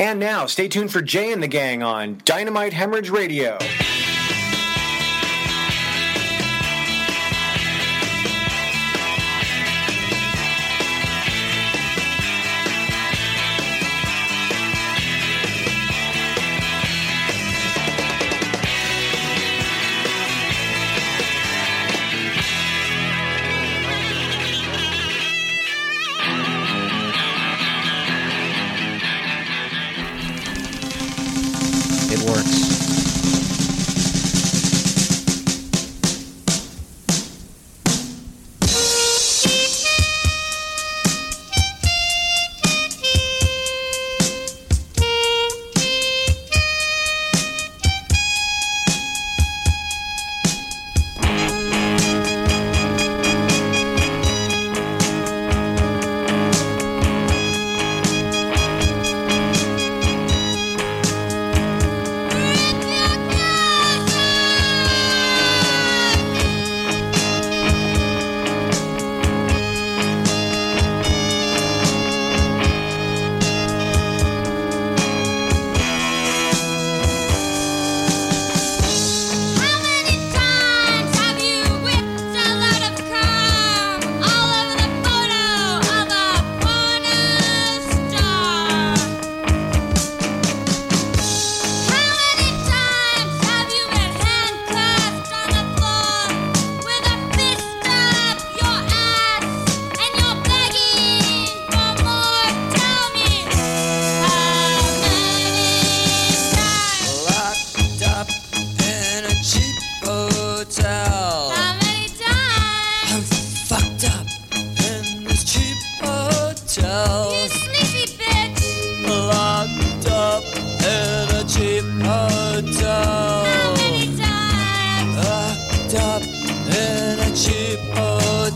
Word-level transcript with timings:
And 0.00 0.18
now, 0.18 0.46
stay 0.46 0.66
tuned 0.66 0.90
for 0.90 1.02
Jay 1.02 1.30
and 1.30 1.42
the 1.42 1.46
Gang 1.46 1.82
on 1.82 2.22
Dynamite 2.24 2.72
Hemorrhage 2.72 3.10
Radio. 3.10 3.58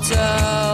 Hotel. 0.04 0.73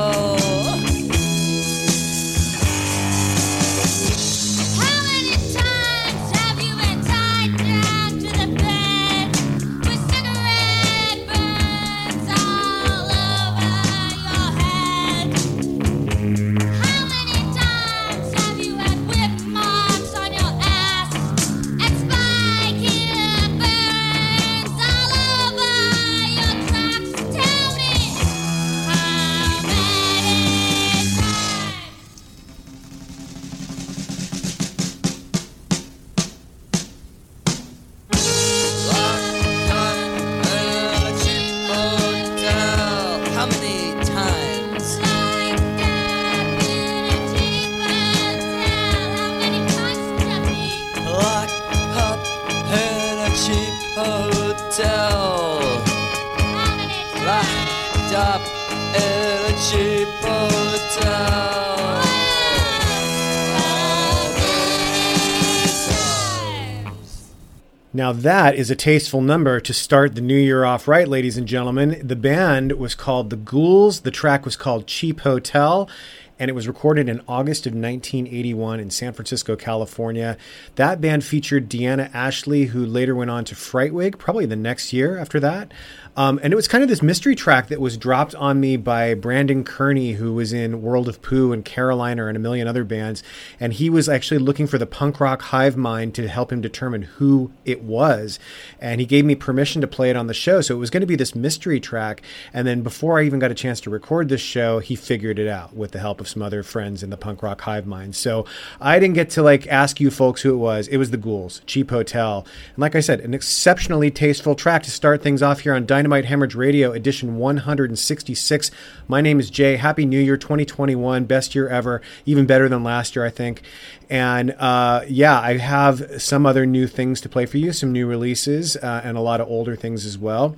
Now, 68.10 68.15
that 68.22 68.56
is 68.56 68.72
a 68.72 68.75
tasteful 68.75 69.21
number 69.21 69.60
to 69.60 69.72
start 69.72 70.16
the 70.16 70.21
new 70.21 70.37
year 70.37 70.65
off 70.65 70.88
right, 70.88 71.06
ladies 71.06 71.37
and 71.37 71.47
gentlemen. 71.47 72.03
The 72.03 72.16
band 72.16 72.72
was 72.72 72.97
called 72.97 73.31
The 73.31 73.37
Ghouls. 73.37 74.00
The 74.00 74.10
track 74.10 74.44
was 74.44 74.56
called 74.56 74.88
Cheap 74.88 75.21
Hotel, 75.21 75.88
and 76.37 76.49
it 76.49 76.54
was 76.54 76.66
recorded 76.66 77.09
in 77.09 77.22
August 77.28 77.69
of 77.69 77.72
1981 77.72 78.81
in 78.81 78.91
San 78.91 79.12
Francisco, 79.12 79.54
California. 79.54 80.37
That 80.75 81.00
band 81.00 81.22
featured 81.22 81.70
Deanna 81.70 82.12
Ashley, 82.12 82.65
who 82.65 82.84
later 82.84 83.15
went 83.15 83.31
on 83.31 83.44
to 83.44 83.54
Frightwig, 83.54 84.19
probably 84.19 84.44
the 84.44 84.56
next 84.56 84.93
year 84.93 85.16
after 85.16 85.38
that. 85.38 85.70
Um, 86.16 86.41
and 86.43 86.53
it 86.53 86.56
was 86.56 86.69
kind 86.69 86.82
of 86.82 86.88
this 86.88 87.03
mystery 87.03 87.34
track 87.34 87.69
that 87.69 87.81
was 87.81 87.97
dropped 87.97 88.34
on 88.34 88.60
me 88.60 88.76
by 88.76 89.15
Brandon 89.15 89.65
Kearney, 89.65 90.12
who 90.12 90.34
was 90.34 90.53
in 90.53 90.82
World 90.82 91.09
of 91.09 91.22
Pooh 91.22 91.53
and 91.53 91.65
Caroliner 91.65 92.28
and 92.28 92.37
a 92.37 92.41
million 92.41 92.69
other 92.69 92.84
bands. 92.84 93.22
And 93.59 93.72
he 93.72 93.88
was 93.88 94.09
actually 94.09 94.38
looking 94.38 94.66
for 94.66 94.78
the 94.78 94.87
punk 94.87 95.20
rock 95.20 95.43
hive 95.43 95.76
mind 95.76 96.15
to 96.16 96.28
help 96.28 96.53
him 96.53 96.60
determine 96.60 97.03
who 97.03 97.53
it 97.65 97.82
was. 97.82 98.38
And 98.81 99.00
he 99.00 99.06
gave 99.06 99.25
me 99.25 99.34
permission 99.34 99.81
to 99.81 99.87
play 99.87 100.10
it 100.10 100.16
on 100.16 100.26
the 100.26 100.34
show. 100.34 100.60
So 100.60 100.75
it 100.75 100.78
was 100.78 100.91
going 100.91 101.00
to 101.00 101.06
be 101.06 101.16
this 101.16 101.34
mystery 101.34 101.81
track. 101.81 102.22
And 102.53 102.66
then 102.66 102.82
before 102.82 103.19
I 103.19 103.25
even 103.25 103.38
got 103.38 103.50
a 103.50 103.54
chance 103.54 103.81
to 103.82 103.91
record 103.91 104.28
this 104.28 104.41
show, 104.41 104.81
he 104.81 104.97
figured 104.97 105.38
it 105.38 105.49
out 105.49 105.75
with 105.75 105.93
the 105.93 106.00
help 106.00 106.20
of 106.20 106.28
some 106.28 106.43
other 106.43 106.62
friends 106.62 107.03
in 107.03 107.10
the 107.10 107.16
punk 107.16 107.43
rock 107.43 107.62
hive 107.62 107.87
mind. 107.87 108.16
So 108.16 108.44
I 108.81 108.99
didn't 108.99 109.15
get 109.15 109.31
to 109.31 109.43
like 109.43 109.66
ask 109.69 110.00
you 110.00 110.10
folks 110.10 110.43
who 110.43 110.53
it 110.53 110.59
was. 110.59 110.88
It 110.88 110.97
was 110.97 111.10
the 111.10 111.16
Ghouls, 111.16 111.62
Cheap 111.66 111.91
Hotel. 111.91 112.47
And 112.75 112.78
like 112.78 112.94
I 112.94 113.00
said, 113.00 113.20
an 113.20 113.32
exceptionally 113.32 114.10
tasteful 114.10 114.54
track 114.54 114.82
to 114.82 114.91
start 114.91 115.22
things 115.22 115.43
off 115.43 115.60
here 115.60 115.75
on 115.75 115.87
Dynamite 115.87 116.00
Hemorrhage 116.05 116.55
Radio, 116.55 116.93
edition 116.93 117.37
166. 117.37 118.71
My 119.09 119.21
name 119.21 119.38
is 119.41 119.50
Jay. 119.50 119.77
Happy 119.77 120.06
New 120.06 120.21
Year 120.21 120.37
2021. 120.37 121.25
Best 121.25 121.55
year 121.55 121.69
ever. 121.69 122.00
Even 122.25 122.47
better 122.47 122.69
than 122.69 122.83
last 122.83 123.16
year, 123.16 123.25
I 123.25 123.31
think. 123.31 123.62
And 124.09 124.53
uh, 124.53 125.03
yeah, 125.09 125.38
I 125.41 125.59
have 125.59 126.23
some 126.23 126.47
other 126.47 126.64
new 126.64 126.87
things 126.87 127.20
to 127.20 127.29
play 127.29 127.47
for 127.47 127.58
you, 127.58 127.73
some 127.73 127.93
new 127.93 128.06
releases, 128.06 128.76
uh, 128.76 129.02
and 129.05 129.17
a 129.17 129.20
lot 129.20 129.41
of 129.41 129.49
older 129.49 129.76
things 129.76 130.06
as 130.06 130.17
well 130.17 130.56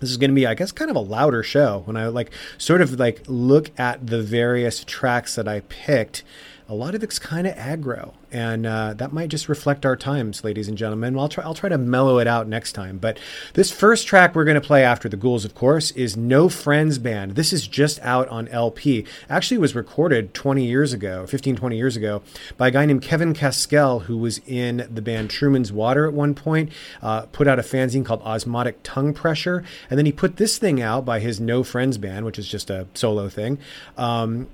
this 0.00 0.10
is 0.10 0.16
going 0.16 0.30
to 0.30 0.34
be 0.34 0.46
i 0.46 0.54
guess 0.54 0.72
kind 0.72 0.90
of 0.90 0.96
a 0.96 1.00
louder 1.00 1.44
show 1.44 1.82
when 1.84 1.96
i 1.96 2.08
like 2.08 2.32
sort 2.58 2.80
of 2.80 2.98
like 2.98 3.22
look 3.28 3.70
at 3.78 4.04
the 4.04 4.20
various 4.20 4.82
tracks 4.84 5.36
that 5.36 5.46
i 5.46 5.60
picked 5.68 6.24
a 6.68 6.74
lot 6.74 6.92
of 6.94 7.04
it's 7.04 7.20
kind 7.20 7.46
of 7.46 7.54
aggro 7.54 8.12
and 8.32 8.64
uh, 8.64 8.94
that 8.94 9.12
might 9.12 9.28
just 9.28 9.48
reflect 9.48 9.84
our 9.84 9.94
times, 9.94 10.42
ladies 10.42 10.66
and 10.66 10.78
gentlemen. 10.78 11.18
I'll 11.18 11.28
try, 11.28 11.44
I'll 11.44 11.54
try 11.54 11.68
to 11.68 11.76
mellow 11.76 12.18
it 12.18 12.26
out 12.26 12.48
next 12.48 12.72
time. 12.72 12.96
But 12.96 13.18
this 13.52 13.70
first 13.70 14.06
track 14.06 14.34
we're 14.34 14.44
going 14.44 14.60
to 14.60 14.66
play 14.66 14.82
after 14.82 15.08
the 15.08 15.18
Ghouls, 15.18 15.44
of 15.44 15.54
course, 15.54 15.90
is 15.90 16.16
No 16.16 16.48
Friends 16.48 16.98
Band. 16.98 17.32
This 17.32 17.52
is 17.52 17.66
just 17.66 18.00
out 18.00 18.26
on 18.28 18.48
LP. 18.48 19.04
Actually, 19.28 19.58
was 19.58 19.74
recorded 19.74 20.32
20 20.32 20.64
years 20.64 20.94
ago, 20.94 21.26
15, 21.26 21.56
20 21.56 21.76
years 21.76 21.94
ago, 21.94 22.22
by 22.56 22.68
a 22.68 22.70
guy 22.70 22.86
named 22.86 23.02
Kevin 23.02 23.34
Cascell, 23.34 24.04
who 24.04 24.16
was 24.16 24.40
in 24.46 24.88
the 24.90 25.02
band 25.02 25.28
Truman's 25.28 25.70
Water 25.70 26.06
at 26.06 26.14
one 26.14 26.34
point. 26.34 26.72
Uh, 27.02 27.26
put 27.26 27.46
out 27.46 27.58
a 27.58 27.62
fanzine 27.62 28.04
called 28.04 28.22
Osmotic 28.22 28.78
Tongue 28.82 29.12
Pressure, 29.12 29.62
and 29.90 29.98
then 29.98 30.06
he 30.06 30.12
put 30.12 30.36
this 30.36 30.56
thing 30.56 30.80
out 30.80 31.04
by 31.04 31.20
his 31.20 31.38
No 31.38 31.62
Friends 31.62 31.98
Band, 31.98 32.24
which 32.24 32.38
is 32.38 32.48
just 32.48 32.70
a 32.70 32.86
solo 32.94 33.28
thing. 33.28 33.58
Um, 33.98 34.48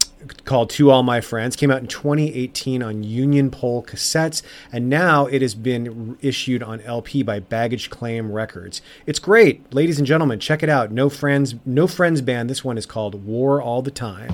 called 0.44 0.70
To 0.70 0.90
All 0.90 1.02
My 1.04 1.20
Friends 1.20 1.54
came 1.54 1.70
out 1.70 1.80
in 1.80 1.86
2018 1.86 2.82
on 2.82 3.04
Union 3.04 3.50
Pole 3.50 3.68
Pole 3.69 3.82
cassettes, 3.82 4.41
and 4.73 4.88
now 4.88 5.26
it 5.26 5.43
has 5.43 5.55
been 5.55 6.17
issued 6.23 6.62
on 6.62 6.81
LP 6.81 7.23
by 7.23 7.38
Baggage 7.38 7.91
Claim 7.91 8.32
Records. 8.32 8.81
It's 9.05 9.19
great, 9.19 9.75
ladies 9.75 9.99
and 9.99 10.06
gentlemen. 10.06 10.41
Check 10.41 10.62
it 10.62 10.70
out. 10.70 10.91
No 10.91 11.11
friends, 11.11 11.55
no 11.67 11.87
friends 11.87 12.23
band. 12.23 12.49
This 12.49 12.65
one 12.65 12.79
is 12.79 12.87
called 12.87 13.26
War 13.26 13.61
All 13.61 13.82
the 13.82 13.91
Time. 13.91 14.32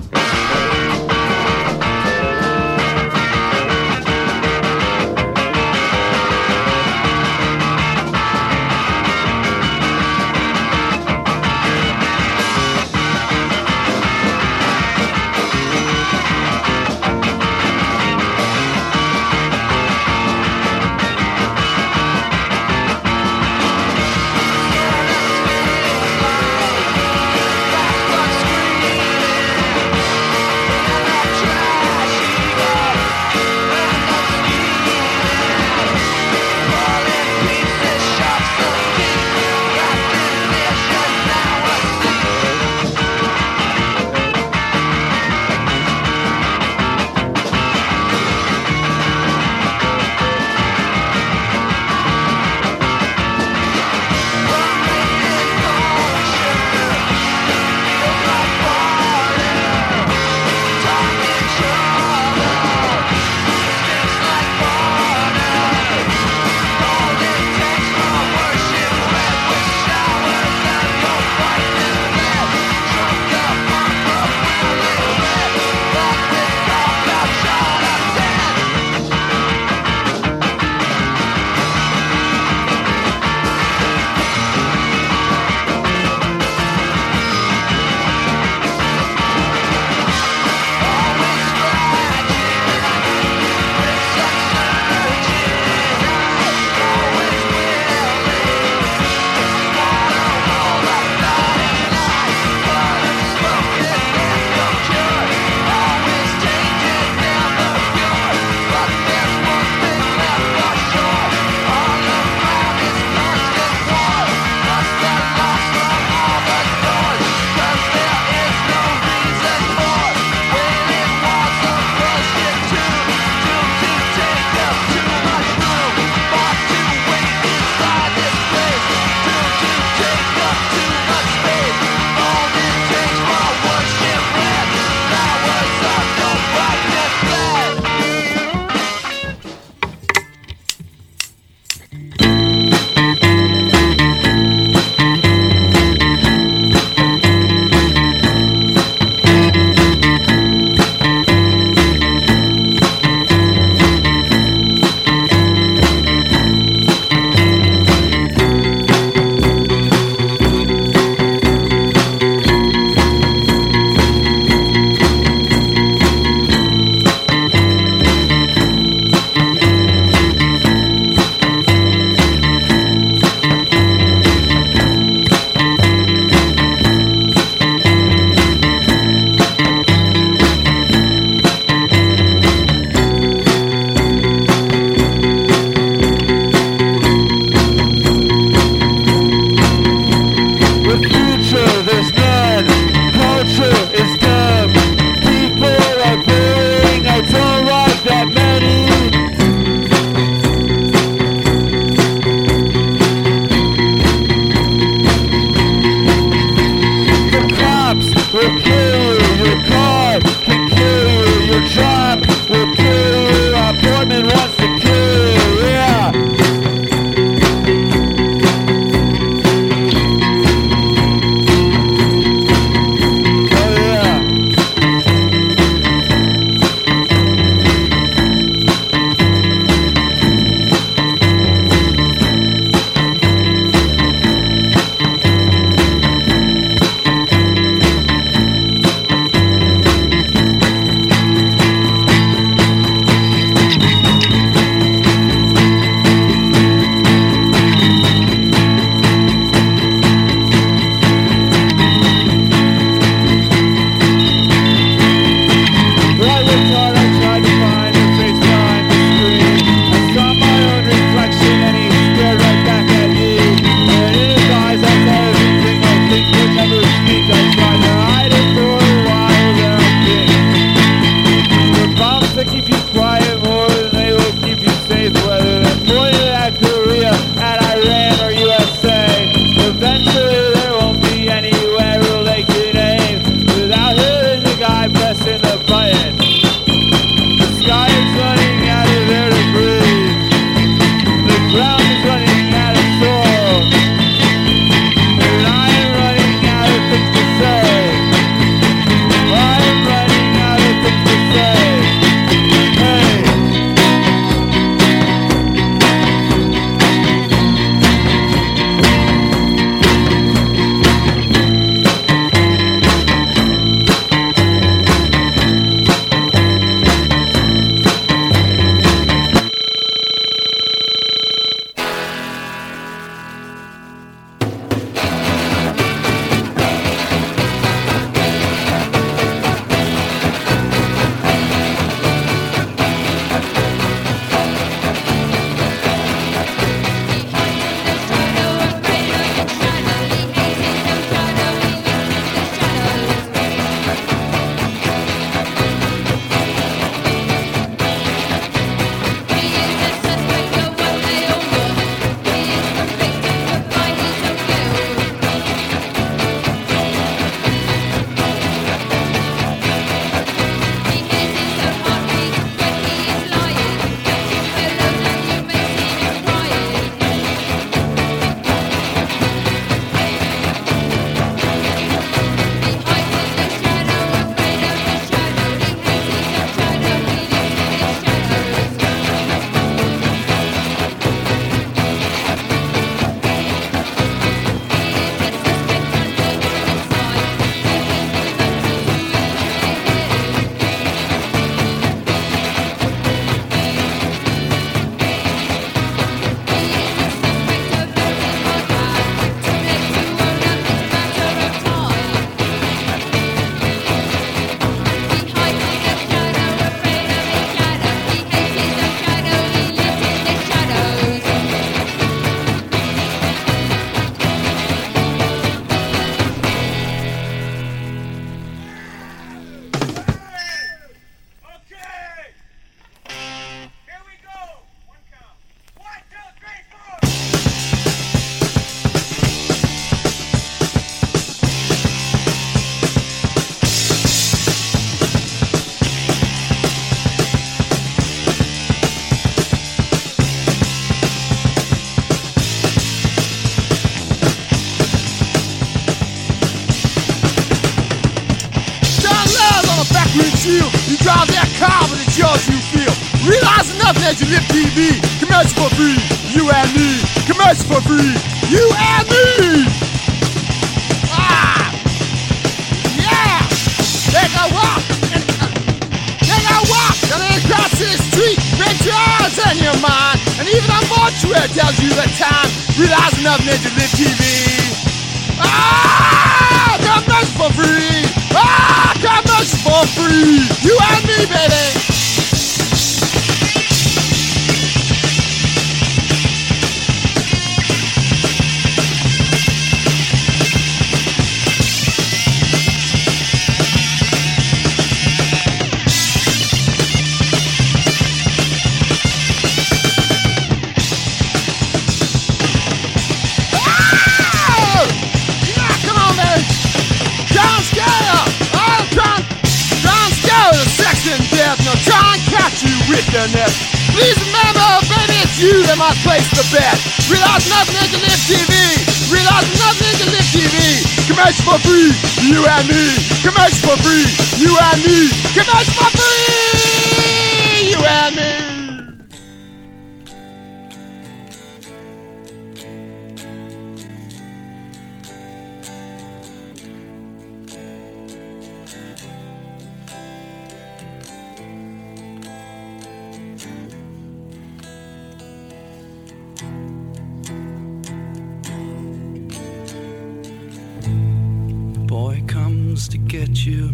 Get 553.07 553.45
you, 553.45 553.69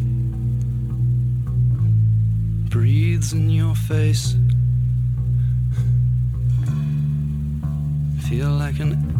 breathes 2.69 3.33
in 3.33 3.49
your 3.49 3.75
face. 3.75 4.35
Feel 8.27 8.49
like 8.49 8.79
an 8.79 9.10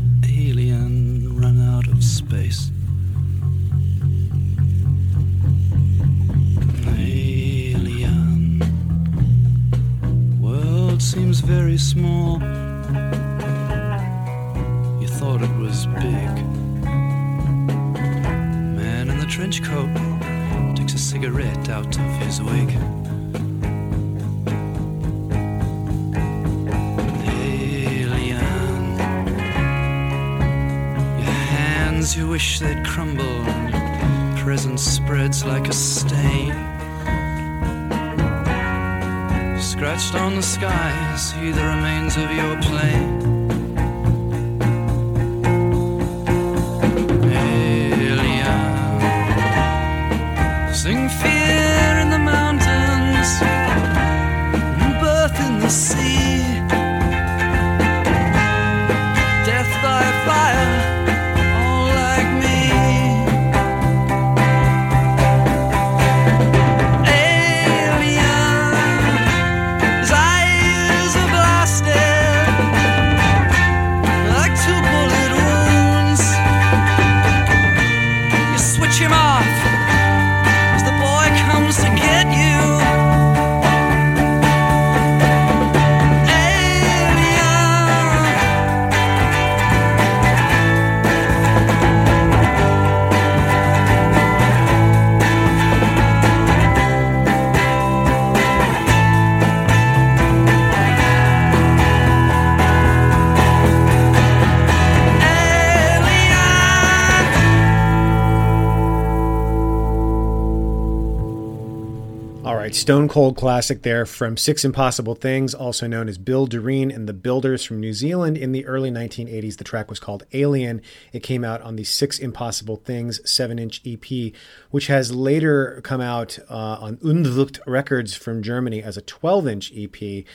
right, 112.72 112.76
Stone 112.80 113.10
Cold 113.10 113.36
classic 113.36 113.82
there 113.82 114.06
from 114.06 114.38
Six 114.38 114.64
Impossible 114.64 115.16
Things, 115.16 115.54
also 115.54 115.88
known 115.88 116.08
as 116.08 116.18
Bill 116.18 116.48
Direen 116.48 116.94
and 116.94 117.08
the 117.08 117.14
Builders 117.14 117.66
from 117.66 117.82
New 117.82 117.92
Zealand 117.92 118.38
in 118.38 118.54
the 118.54 118.66
early 118.66 118.90
1980s. 118.90 119.58
The 119.58 119.66
track 119.66 119.90
was 119.90 120.00
called 120.00 120.24
Alien. 120.32 120.82
It 121.12 121.22
came 121.22 121.44
out 121.44 121.62
on 121.62 121.76
the 121.76 121.84
Six 121.84 122.18
Impossible 122.18 122.78
Things 122.78 123.20
7 123.30 123.60
inch 123.60 123.82
EP, 123.86 124.34
which 124.70 124.88
has 124.88 125.14
later 125.14 125.82
come 125.84 126.00
out 126.00 126.40
uh, 126.50 126.78
on 126.80 126.96
Unlucht 126.98 127.60
Records 127.68 128.16
from 128.16 128.42
Germany 128.42 128.82
as 128.82 128.96
a 128.96 129.02
12 129.02 129.48
inch 129.48 129.74
EP. 129.76 130.26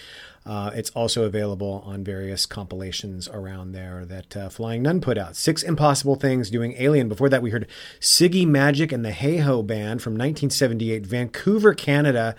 Uh, 0.46 0.70
it's 0.74 0.90
also 0.90 1.24
available 1.24 1.82
on 1.84 2.04
various 2.04 2.46
compilations 2.46 3.28
around 3.28 3.72
there 3.72 4.04
that 4.04 4.36
uh, 4.36 4.48
Flying 4.48 4.82
Nun 4.82 5.00
put 5.00 5.18
out. 5.18 5.34
Six 5.34 5.62
Impossible 5.62 6.14
Things 6.14 6.50
doing 6.50 6.74
Alien. 6.78 7.08
Before 7.08 7.28
that, 7.28 7.42
we 7.42 7.50
heard 7.50 7.66
Siggy 8.00 8.46
Magic 8.46 8.92
and 8.92 9.04
the 9.04 9.10
Hey 9.10 9.38
Ho 9.38 9.62
Band 9.62 10.02
from 10.02 10.12
1978, 10.12 11.04
Vancouver, 11.04 11.74
Canada. 11.74 12.36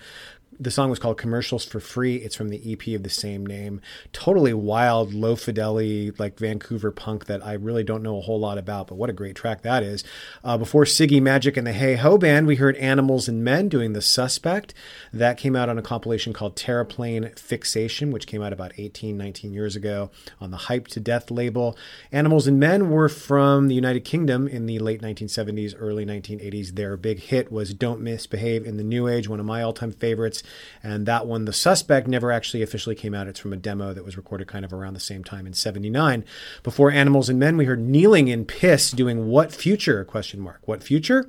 The 0.60 0.72
song 0.72 0.90
was 0.90 0.98
called 0.98 1.18
Commercials 1.18 1.64
for 1.64 1.78
Free. 1.78 2.16
It's 2.16 2.34
from 2.34 2.48
the 2.48 2.72
EP 2.72 2.88
of 2.96 3.04
the 3.04 3.10
same 3.10 3.46
name. 3.46 3.80
Totally 4.12 4.52
wild, 4.52 5.14
low 5.14 5.36
fidelity, 5.36 6.10
like 6.18 6.36
Vancouver 6.36 6.90
punk 6.90 7.26
that 7.26 7.46
I 7.46 7.52
really 7.52 7.84
don't 7.84 8.02
know 8.02 8.18
a 8.18 8.22
whole 8.22 8.40
lot 8.40 8.58
about, 8.58 8.88
but 8.88 8.96
what 8.96 9.08
a 9.08 9.12
great 9.12 9.36
track 9.36 9.62
that 9.62 9.84
is. 9.84 10.02
Uh, 10.42 10.58
before 10.58 10.82
Siggy 10.82 11.22
Magic 11.22 11.56
and 11.56 11.64
the 11.64 11.72
Hey 11.72 11.94
Ho 11.94 12.18
Band, 12.18 12.48
we 12.48 12.56
heard 12.56 12.74
Animals 12.78 13.28
and 13.28 13.44
Men 13.44 13.68
doing 13.68 13.92
The 13.92 14.02
Suspect. 14.02 14.74
That 15.12 15.38
came 15.38 15.54
out 15.54 15.68
on 15.68 15.78
a 15.78 15.82
compilation 15.82 16.32
called 16.32 16.56
Terraplane 16.56 17.38
Fixation, 17.38 18.10
which 18.10 18.26
came 18.26 18.42
out 18.42 18.52
about 18.52 18.72
18, 18.76 19.16
19 19.16 19.52
years 19.52 19.76
ago 19.76 20.10
on 20.40 20.50
the 20.50 20.56
Hyped 20.56 20.88
to 20.88 20.98
Death 20.98 21.30
label. 21.30 21.78
Animals 22.10 22.48
and 22.48 22.58
Men 22.58 22.90
were 22.90 23.08
from 23.08 23.68
the 23.68 23.76
United 23.76 24.04
Kingdom 24.04 24.48
in 24.48 24.66
the 24.66 24.80
late 24.80 25.02
1970s, 25.02 25.76
early 25.78 26.04
1980s. 26.04 26.74
Their 26.74 26.96
big 26.96 27.20
hit 27.20 27.52
was 27.52 27.72
Don't 27.72 28.00
Misbehave 28.00 28.66
in 28.66 28.76
the 28.76 28.82
New 28.82 29.06
Age, 29.06 29.28
one 29.28 29.38
of 29.38 29.46
my 29.46 29.62
all 29.62 29.72
time 29.72 29.92
favorites. 29.92 30.42
And 30.82 31.06
that 31.06 31.26
one, 31.26 31.44
The 31.44 31.52
Suspect, 31.52 32.08
never 32.08 32.30
actually 32.30 32.62
officially 32.62 32.94
came 32.94 33.14
out. 33.14 33.28
It's 33.28 33.40
from 33.40 33.52
a 33.52 33.56
demo 33.56 33.92
that 33.92 34.04
was 34.04 34.16
recorded 34.16 34.48
kind 34.48 34.64
of 34.64 34.72
around 34.72 34.94
the 34.94 35.00
same 35.00 35.24
time 35.24 35.46
in 35.46 35.52
79. 35.52 36.24
Before 36.62 36.90
Animals 36.90 37.28
and 37.28 37.38
Men, 37.38 37.56
we 37.56 37.64
heard 37.64 37.80
Kneeling 37.80 38.28
in 38.28 38.44
Piss 38.44 38.90
doing 38.90 39.28
What 39.28 39.52
Future? 39.52 40.04
Question 40.04 40.40
mark. 40.40 40.60
What 40.66 40.82
Future? 40.82 41.28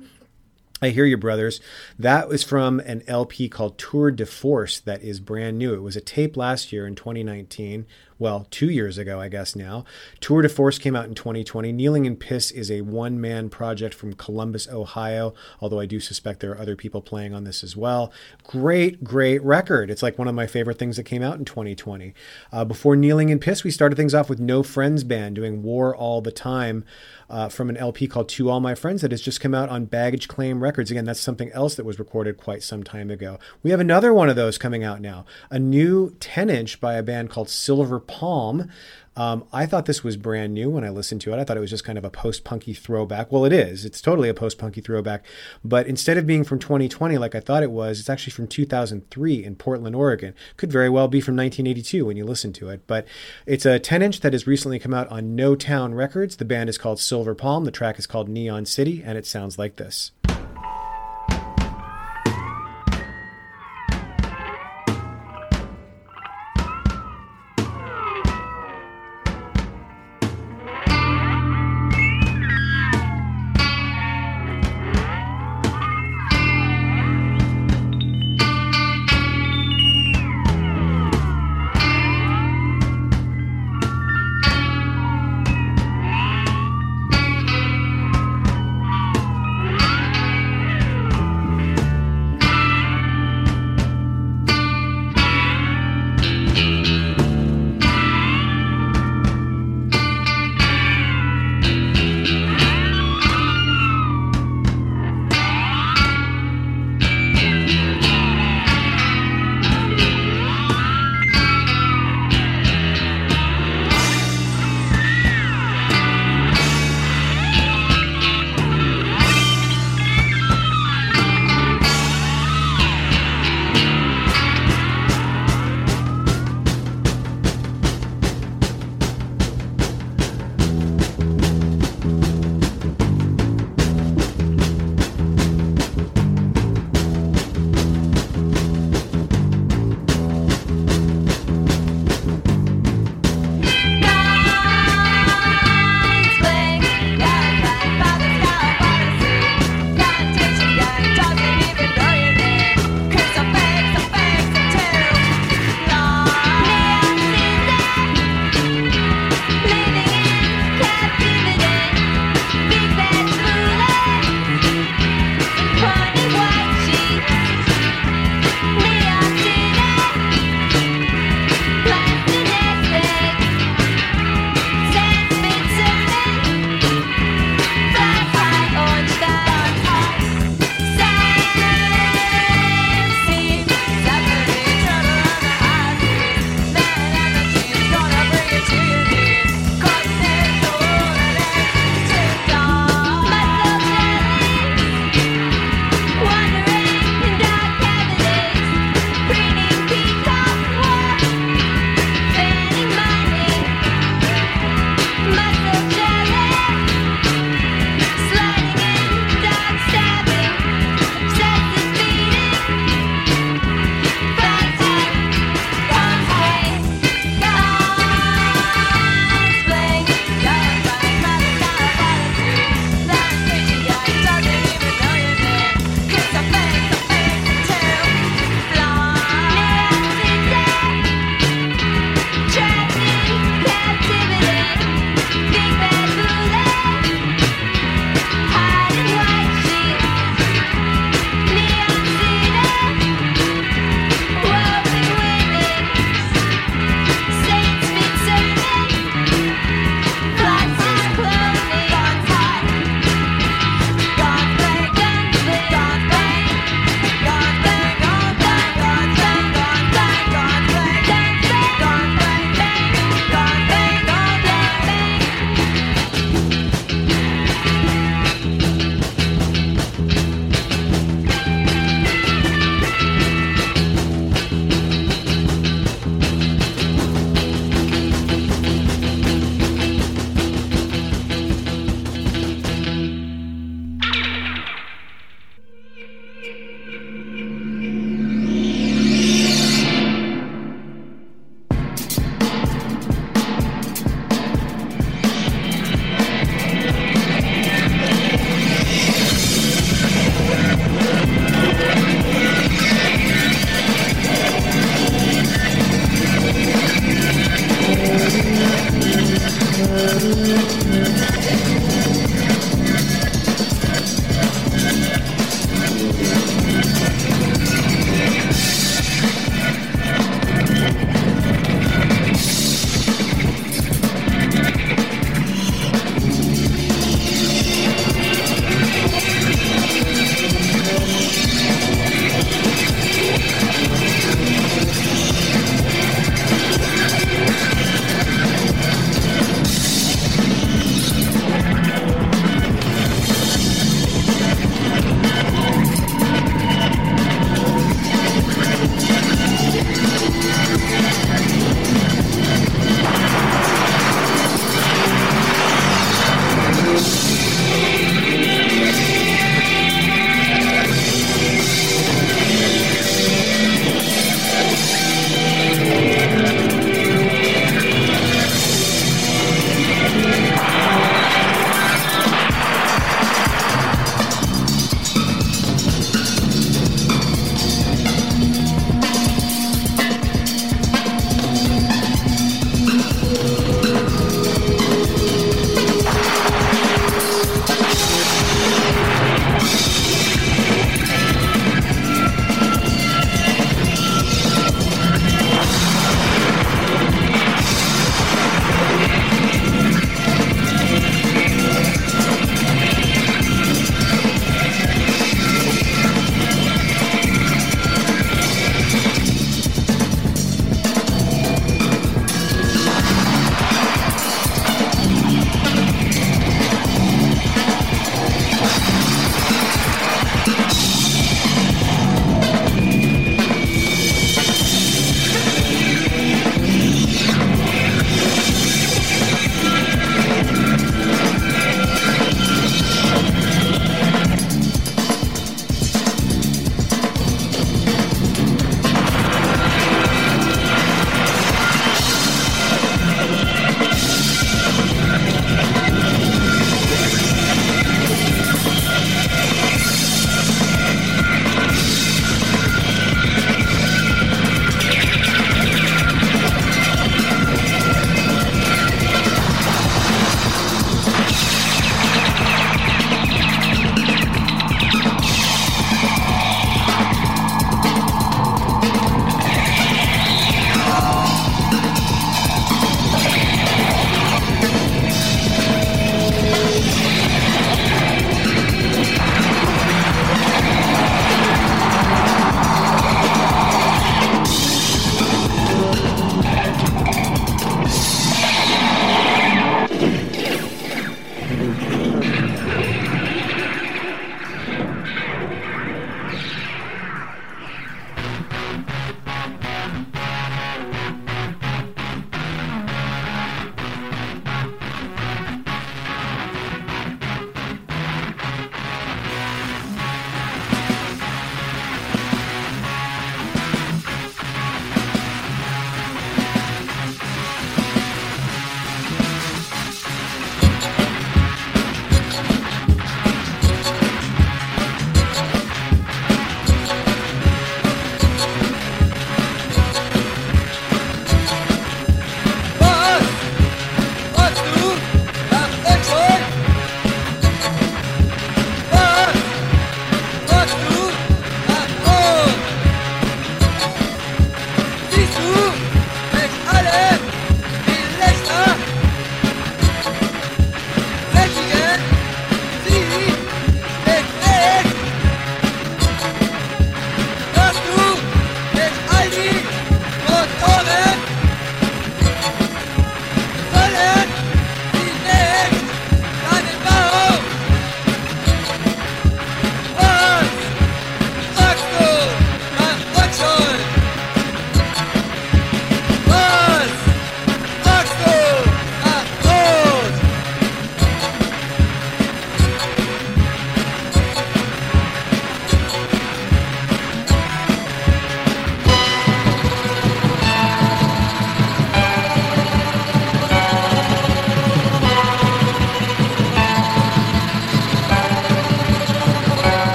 I 0.82 0.90
hear 0.90 1.04
you, 1.04 1.18
brothers. 1.18 1.60
That 1.98 2.28
was 2.28 2.42
from 2.42 2.80
an 2.80 3.02
LP 3.06 3.50
called 3.50 3.76
Tour 3.76 4.10
de 4.10 4.24
Force 4.24 4.80
that 4.80 5.02
is 5.02 5.20
brand 5.20 5.58
new. 5.58 5.74
It 5.74 5.82
was 5.82 5.94
a 5.94 6.00
tape 6.00 6.38
last 6.38 6.72
year 6.72 6.86
in 6.86 6.94
2019. 6.94 7.86
Well, 8.20 8.46
two 8.50 8.68
years 8.68 8.98
ago, 8.98 9.18
I 9.18 9.30
guess 9.30 9.56
now. 9.56 9.86
Tour 10.20 10.42
de 10.42 10.50
Force 10.50 10.78
came 10.78 10.94
out 10.94 11.06
in 11.06 11.14
2020. 11.14 11.72
Kneeling 11.72 12.04
in 12.04 12.16
Piss 12.16 12.50
is 12.50 12.70
a 12.70 12.82
one 12.82 13.18
man 13.18 13.48
project 13.48 13.94
from 13.94 14.12
Columbus, 14.12 14.68
Ohio, 14.68 15.32
although 15.58 15.80
I 15.80 15.86
do 15.86 16.00
suspect 16.00 16.40
there 16.40 16.50
are 16.50 16.60
other 16.60 16.76
people 16.76 17.00
playing 17.00 17.32
on 17.32 17.44
this 17.44 17.64
as 17.64 17.78
well. 17.78 18.12
Great, 18.44 19.02
great 19.02 19.42
record. 19.42 19.90
It's 19.90 20.02
like 20.02 20.18
one 20.18 20.28
of 20.28 20.34
my 20.34 20.46
favorite 20.46 20.78
things 20.78 20.98
that 20.98 21.04
came 21.04 21.22
out 21.22 21.38
in 21.38 21.46
2020. 21.46 22.12
Uh, 22.52 22.64
before 22.66 22.94
Kneeling 22.94 23.30
in 23.30 23.38
Piss, 23.38 23.64
we 23.64 23.70
started 23.70 23.96
things 23.96 24.14
off 24.14 24.28
with 24.28 24.38
No 24.38 24.62
Friends 24.62 25.02
Band 25.02 25.36
doing 25.36 25.62
War 25.62 25.96
All 25.96 26.20
the 26.20 26.30
Time 26.30 26.84
uh, 27.30 27.48
from 27.48 27.70
an 27.70 27.76
LP 27.78 28.06
called 28.06 28.28
To 28.30 28.50
All 28.50 28.60
My 28.60 28.74
Friends 28.74 29.00
that 29.00 29.12
has 29.12 29.22
just 29.22 29.40
come 29.40 29.54
out 29.54 29.70
on 29.70 29.86
Baggage 29.86 30.28
Claim 30.28 30.62
Records. 30.62 30.90
Again, 30.90 31.06
that's 31.06 31.20
something 31.20 31.50
else 31.52 31.76
that 31.76 31.86
was 31.86 31.98
recorded 31.98 32.36
quite 32.36 32.62
some 32.62 32.82
time 32.82 33.10
ago. 33.10 33.38
We 33.62 33.70
have 33.70 33.80
another 33.80 34.12
one 34.12 34.28
of 34.28 34.36
those 34.36 34.58
coming 34.58 34.84
out 34.84 35.00
now, 35.00 35.24
a 35.48 35.58
new 35.58 36.16
10 36.20 36.50
inch 36.50 36.80
by 36.80 36.94
a 36.94 37.02
band 37.02 37.30
called 37.30 37.48
Silver 37.48 38.00
Palm. 38.10 38.68
Um, 39.16 39.44
I 39.52 39.66
thought 39.66 39.86
this 39.86 40.04
was 40.04 40.16
brand 40.16 40.54
new 40.54 40.70
when 40.70 40.84
I 40.84 40.88
listened 40.88 41.20
to 41.22 41.32
it. 41.32 41.38
I 41.38 41.44
thought 41.44 41.56
it 41.56 41.60
was 41.60 41.70
just 41.70 41.84
kind 41.84 41.98
of 41.98 42.04
a 42.04 42.10
post 42.10 42.44
punky 42.44 42.72
throwback. 42.72 43.30
Well, 43.30 43.44
it 43.44 43.52
is. 43.52 43.84
It's 43.84 44.00
totally 44.00 44.28
a 44.28 44.34
post 44.34 44.56
punky 44.56 44.80
throwback. 44.80 45.24
But 45.64 45.86
instead 45.86 46.16
of 46.16 46.26
being 46.26 46.44
from 46.44 46.58
2020 46.58 47.18
like 47.18 47.34
I 47.34 47.40
thought 47.40 47.62
it 47.62 47.72
was, 47.72 48.00
it's 48.00 48.08
actually 48.08 48.32
from 48.32 48.46
2003 48.46 49.44
in 49.44 49.56
Portland, 49.56 49.96
Oregon. 49.96 50.34
Could 50.56 50.72
very 50.72 50.88
well 50.88 51.08
be 51.08 51.20
from 51.20 51.36
1982 51.36 52.06
when 52.06 52.16
you 52.16 52.24
listen 52.24 52.52
to 52.54 52.68
it. 52.68 52.86
But 52.86 53.06
it's 53.46 53.66
a 53.66 53.78
10 53.78 54.00
inch 54.00 54.20
that 54.20 54.32
has 54.32 54.46
recently 54.46 54.78
come 54.78 54.94
out 54.94 55.08
on 55.08 55.34
No 55.34 55.54
Town 55.54 55.94
Records. 55.94 56.36
The 56.36 56.44
band 56.44 56.70
is 56.70 56.78
called 56.78 57.00
Silver 57.00 57.34
Palm. 57.34 57.64
The 57.64 57.70
track 57.70 57.98
is 57.98 58.06
called 58.06 58.28
Neon 58.28 58.64
City, 58.64 59.02
and 59.04 59.18
it 59.18 59.26
sounds 59.26 59.58
like 59.58 59.76
this. 59.76 60.12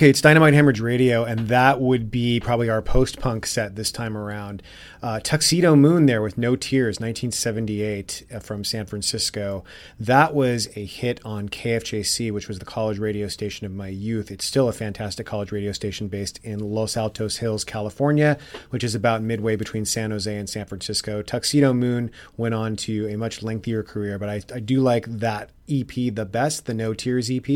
Okay, 0.00 0.08
it's 0.08 0.22
Dynamite 0.22 0.54
Hemorrhage 0.54 0.80
Radio, 0.80 1.24
and 1.24 1.48
that 1.48 1.78
would 1.78 2.10
be 2.10 2.40
probably 2.40 2.70
our 2.70 2.80
post 2.80 3.20
punk 3.20 3.44
set 3.44 3.76
this 3.76 3.92
time 3.92 4.16
around. 4.16 4.62
Uh, 5.02 5.18
Tuxedomoon 5.18 6.06
there 6.06 6.20
with 6.20 6.36
No 6.36 6.56
Tears, 6.56 7.00
1978 7.00 8.26
uh, 8.34 8.38
from 8.38 8.64
San 8.64 8.84
Francisco. 8.84 9.64
That 9.98 10.34
was 10.34 10.68
a 10.76 10.84
hit 10.84 11.24
on 11.24 11.48
KFJC, 11.48 12.30
which 12.30 12.48
was 12.48 12.58
the 12.58 12.66
college 12.66 12.98
radio 12.98 13.26
station 13.28 13.64
of 13.64 13.72
my 13.72 13.88
youth. 13.88 14.30
It's 14.30 14.44
still 14.44 14.68
a 14.68 14.74
fantastic 14.74 15.24
college 15.24 15.52
radio 15.52 15.72
station 15.72 16.08
based 16.08 16.38
in 16.42 16.58
Los 16.58 16.98
Altos 16.98 17.38
Hills, 17.38 17.64
California, 17.64 18.36
which 18.68 18.84
is 18.84 18.94
about 18.94 19.22
midway 19.22 19.56
between 19.56 19.86
San 19.86 20.10
Jose 20.10 20.36
and 20.36 20.50
San 20.50 20.66
Francisco. 20.66 21.22
Tuxedomoon 21.22 22.10
went 22.36 22.54
on 22.54 22.76
to 22.76 23.08
a 23.08 23.16
much 23.16 23.42
lengthier 23.42 23.82
career, 23.82 24.18
but 24.18 24.28
I, 24.28 24.42
I 24.54 24.60
do 24.60 24.80
like 24.82 25.06
that 25.06 25.48
EP 25.70 26.14
the 26.14 26.26
best, 26.26 26.66
the 26.66 26.74
No 26.74 26.92
Tears 26.92 27.30
EP 27.30 27.46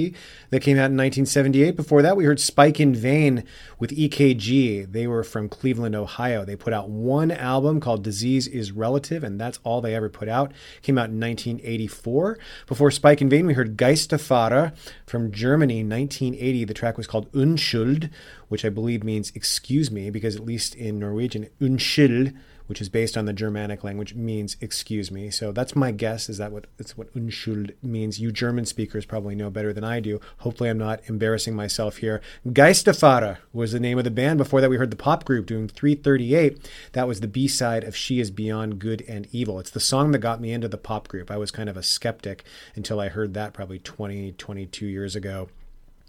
that 0.50 0.62
came 0.62 0.76
out 0.76 0.90
in 0.90 0.96
1978. 0.96 1.76
Before 1.76 2.02
that, 2.02 2.16
we 2.16 2.24
heard 2.24 2.40
Spike 2.40 2.80
in 2.80 2.94
Vain 2.94 3.44
with 3.78 3.90
EKG. 3.90 4.90
They 4.90 5.06
were 5.06 5.24
from 5.24 5.48
Cleveland, 5.48 5.96
Ohio. 5.96 6.44
They 6.44 6.56
put 6.56 6.72
out 6.72 6.88
one 6.88 7.30
album 7.34 7.80
called 7.80 8.02
Disease 8.02 8.46
is 8.46 8.72
Relative, 8.72 9.24
and 9.24 9.40
that's 9.40 9.58
all 9.64 9.80
they 9.80 9.94
ever 9.94 10.08
put 10.08 10.28
out. 10.28 10.52
Came 10.82 10.98
out 10.98 11.10
in 11.10 11.20
1984. 11.20 12.38
Before 12.66 12.90
Spike 12.90 13.20
in 13.20 13.28
Vain, 13.28 13.46
we 13.46 13.54
heard 13.54 13.76
Geisterfahrer 13.76 14.74
from 15.06 15.32
Germany, 15.32 15.82
1980. 15.82 16.64
The 16.64 16.74
track 16.74 16.96
was 16.96 17.06
called 17.06 17.30
Unschuld, 17.32 18.10
which 18.48 18.64
I 18.64 18.68
believe 18.68 19.04
means 19.04 19.32
excuse 19.34 19.90
me, 19.90 20.10
because 20.10 20.36
at 20.36 20.44
least 20.44 20.74
in 20.74 20.98
Norwegian, 20.98 21.48
Unnskyld 21.60 22.34
which 22.66 22.80
is 22.80 22.88
based 22.88 23.16
on 23.16 23.24
the 23.24 23.32
Germanic 23.32 23.84
language, 23.84 24.14
means 24.14 24.56
excuse 24.60 25.10
me. 25.10 25.30
So 25.30 25.52
that's 25.52 25.76
my 25.76 25.90
guess. 25.90 26.28
Is 26.28 26.38
that 26.38 26.52
what 26.52 26.66
it's 26.78 26.96
what 26.96 27.12
Unschuld 27.14 27.74
means? 27.82 28.18
You 28.18 28.32
German 28.32 28.66
speakers 28.66 29.04
probably 29.04 29.34
know 29.34 29.50
better 29.50 29.72
than 29.72 29.84
I 29.84 30.00
do. 30.00 30.20
Hopefully, 30.38 30.70
I'm 30.70 30.78
not 30.78 31.00
embarrassing 31.06 31.54
myself 31.54 31.98
here. 31.98 32.20
Geisterfahrer 32.46 33.38
was 33.52 33.72
the 33.72 33.80
name 33.80 33.98
of 33.98 34.04
the 34.04 34.10
band. 34.10 34.38
Before 34.38 34.60
that, 34.60 34.70
we 34.70 34.76
heard 34.76 34.90
the 34.90 34.96
pop 34.96 35.24
group 35.24 35.46
doing 35.46 35.68
338. 35.68 36.70
That 36.92 37.08
was 37.08 37.20
the 37.20 37.28
B 37.28 37.48
side 37.48 37.84
of 37.84 37.96
She 37.96 38.20
Is 38.20 38.30
Beyond 38.30 38.78
Good 38.78 39.04
and 39.08 39.28
Evil. 39.32 39.58
It's 39.58 39.70
the 39.70 39.80
song 39.80 40.12
that 40.12 40.18
got 40.18 40.40
me 40.40 40.52
into 40.52 40.68
the 40.68 40.78
pop 40.78 41.08
group. 41.08 41.30
I 41.30 41.36
was 41.36 41.50
kind 41.50 41.68
of 41.68 41.76
a 41.76 41.82
skeptic 41.82 42.44
until 42.74 43.00
I 43.00 43.08
heard 43.08 43.34
that 43.34 43.52
probably 43.52 43.78
20, 43.78 44.32
22 44.32 44.86
years 44.86 45.16
ago. 45.16 45.48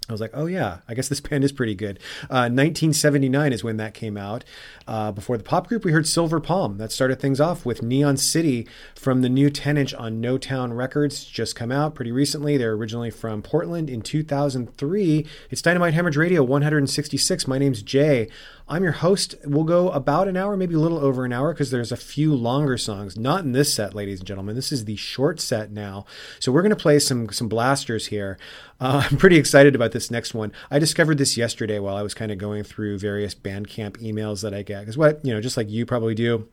I 0.08 0.12
was 0.12 0.20
like, 0.20 0.30
oh 0.34 0.46
yeah, 0.46 0.78
I 0.88 0.94
guess 0.94 1.08
this 1.08 1.20
band 1.20 1.42
is 1.42 1.50
pretty 1.50 1.74
good. 1.74 1.98
Uh, 2.24 2.46
1979 2.46 3.52
is 3.52 3.64
when 3.64 3.76
that 3.78 3.92
came 3.92 4.16
out. 4.16 4.44
Uh, 4.86 5.10
before 5.10 5.36
the 5.36 5.42
pop 5.42 5.66
group, 5.66 5.84
we 5.84 5.90
heard 5.90 6.06
Silver 6.06 6.38
Palm. 6.38 6.78
That 6.78 6.92
started 6.92 7.18
things 7.18 7.40
off 7.40 7.66
with 7.66 7.82
Neon 7.82 8.16
City 8.16 8.68
from 8.94 9.22
the 9.22 9.28
new 9.28 9.50
10 9.50 9.76
inch 9.76 9.94
on 9.94 10.20
No 10.20 10.38
Town 10.38 10.72
Records, 10.72 11.24
just 11.24 11.56
come 11.56 11.72
out 11.72 11.94
pretty 11.96 12.12
recently. 12.12 12.56
They're 12.56 12.72
originally 12.72 13.10
from 13.10 13.42
Portland 13.42 13.90
in 13.90 14.00
2003. 14.00 15.26
It's 15.50 15.62
Dynamite 15.62 15.94
Hemorrhage 15.94 16.16
Radio 16.16 16.44
166. 16.44 17.48
My 17.48 17.58
name's 17.58 17.82
Jay. 17.82 18.28
I'm 18.68 18.82
your 18.82 18.92
host. 18.92 19.36
We'll 19.44 19.62
go 19.62 19.90
about 19.90 20.26
an 20.26 20.36
hour, 20.36 20.56
maybe 20.56 20.74
a 20.74 20.80
little 20.80 20.98
over 20.98 21.24
an 21.24 21.32
hour, 21.32 21.52
because 21.52 21.70
there's 21.70 21.92
a 21.92 21.96
few 21.96 22.34
longer 22.34 22.76
songs. 22.76 23.16
Not 23.16 23.44
in 23.44 23.52
this 23.52 23.72
set, 23.72 23.94
ladies 23.94 24.18
and 24.18 24.26
gentlemen. 24.26 24.56
This 24.56 24.72
is 24.72 24.86
the 24.86 24.96
short 24.96 25.38
set 25.38 25.70
now. 25.70 26.04
So 26.40 26.50
we're 26.50 26.62
going 26.62 26.70
to 26.70 26.76
play 26.76 26.98
some 26.98 27.30
some 27.30 27.48
blasters 27.48 28.06
here. 28.06 28.38
Uh, 28.80 29.06
I'm 29.10 29.18
pretty 29.18 29.36
excited 29.36 29.76
about 29.76 29.92
this 29.92 30.10
next 30.10 30.34
one. 30.34 30.50
I 30.68 30.80
discovered 30.80 31.18
this 31.18 31.36
yesterday 31.36 31.78
while 31.78 31.96
I 31.96 32.02
was 32.02 32.12
kind 32.12 32.32
of 32.32 32.38
going 32.38 32.64
through 32.64 32.98
various 32.98 33.36
Bandcamp 33.36 33.98
emails 33.98 34.42
that 34.42 34.52
I 34.52 34.62
get. 34.62 34.80
Because 34.80 34.98
what 34.98 35.24
you 35.24 35.32
know, 35.32 35.40
just 35.40 35.56
like 35.56 35.70
you 35.70 35.86
probably 35.86 36.16
do 36.16 36.48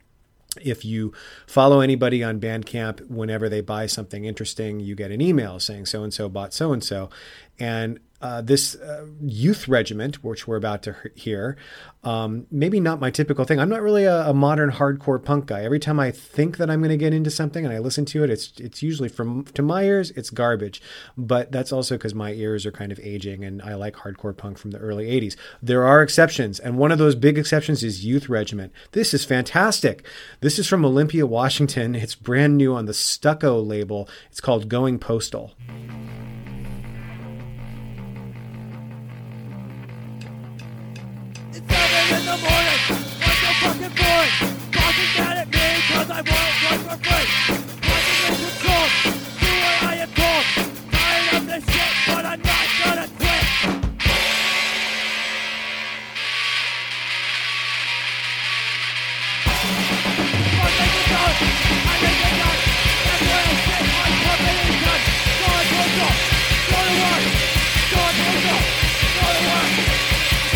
if 0.62 0.86
you 0.86 1.14
follow 1.48 1.80
anybody 1.80 2.24
on 2.24 2.40
Bandcamp, 2.40 3.10
whenever 3.10 3.50
they 3.50 3.62
buy 3.62 3.88
something 3.88 4.26
interesting, 4.26 4.80
you 4.80 4.96
get 4.96 5.10
an 5.10 5.20
email 5.20 5.60
saying 5.60 5.88
so 5.88 6.04
and 6.04 6.14
so 6.14 6.30
bought 6.30 6.54
so 6.54 6.74
and 6.74 6.84
so. 6.84 7.10
And 7.60 8.00
uh, 8.24 8.42
this 8.42 8.76
uh, 8.76 9.06
youth 9.22 9.68
regiment, 9.68 10.24
which 10.24 10.48
we're 10.48 10.56
about 10.56 10.82
to 10.82 10.96
hear, 11.14 11.58
um, 12.06 12.48
maybe 12.50 12.80
not 12.80 13.02
my 13.02 13.12
typical 13.12 13.44
thing. 13.44 13.60
I'm 13.60 13.68
not 13.68 13.82
really 13.82 14.06
a, 14.06 14.30
a 14.30 14.34
modern 14.34 14.72
hardcore 14.72 15.22
punk 15.22 15.48
guy. 15.48 15.64
Every 15.64 15.78
time 15.78 16.00
I 16.00 16.10
think 16.10 16.56
that 16.56 16.70
I'm 16.70 16.80
going 16.80 16.90
to 16.90 16.98
get 16.98 17.14
into 17.14 17.30
something 17.30 17.66
and 17.66 17.74
I 17.74 17.80
listen 17.80 18.06
to 18.06 18.24
it, 18.24 18.30
it's 18.30 18.54
it's 18.58 18.82
usually 18.82 19.10
from 19.10 19.44
to 19.56 19.62
my 19.62 19.84
ears, 19.84 20.12
it's 20.12 20.30
garbage. 20.30 20.82
But 21.18 21.52
that's 21.52 21.74
also 21.74 21.96
because 21.96 22.16
my 22.16 22.32
ears 22.32 22.66
are 22.66 22.72
kind 22.72 22.94
of 22.94 23.00
aging, 23.02 23.44
and 23.44 23.62
I 23.62 23.76
like 23.76 23.96
hardcore 23.96 24.36
punk 24.36 24.58
from 24.58 24.72
the 24.72 24.78
early 24.78 25.08
'80s. 25.08 25.36
There 25.62 25.86
are 25.86 26.02
exceptions, 26.02 26.62
and 26.62 26.78
one 26.78 26.94
of 26.94 27.00
those 27.00 27.16
big 27.16 27.38
exceptions 27.38 27.84
is 27.84 28.06
Youth 28.06 28.30
Regiment. 28.30 28.72
This 28.94 29.14
is 29.14 29.26
fantastic. 29.26 30.06
This 30.40 30.58
is 30.58 30.66
from 30.66 30.86
Olympia, 30.86 31.28
Washington. 31.28 31.94
It's 31.94 32.16
brand 32.16 32.56
new 32.56 32.74
on 32.74 32.86
the 32.86 32.94
Stucco 32.94 33.62
label. 33.62 34.08
It's 34.32 34.40
called 34.40 34.70
Going 34.70 34.98
Postal. 34.98 35.52
I 46.14 46.22
won't 46.22 46.30
work 46.30 46.82
for 46.86 46.98
free. 47.10 47.26
Wasn't 47.90 48.22
in 48.30 48.36
control. 48.38 48.86
Do 49.42 49.50
what 49.66 49.78
I 49.82 49.94
am 50.06 50.12
told. 50.14 50.46
Tired 50.94 51.34
of 51.34 51.44
this 51.50 51.66
shit, 51.74 51.94
but 52.06 52.24
I'm 52.24 52.38
not 52.38 52.68
gonna 52.78 53.08
quit. 53.18 53.46
Fuck 60.54 60.74
make 60.78 60.98
it 61.02 61.08
done. 61.10 61.38
I 61.82 61.96
make 62.06 62.22
it 62.30 62.36
done. 62.42 62.62
That's 63.10 63.26
I. 63.34 63.50
I'm. 63.50 64.14
Go 66.54 66.82
to 66.84 66.94
work. 67.10 67.26
Go 67.90 69.26
to 69.34 69.42
work. 69.50 69.74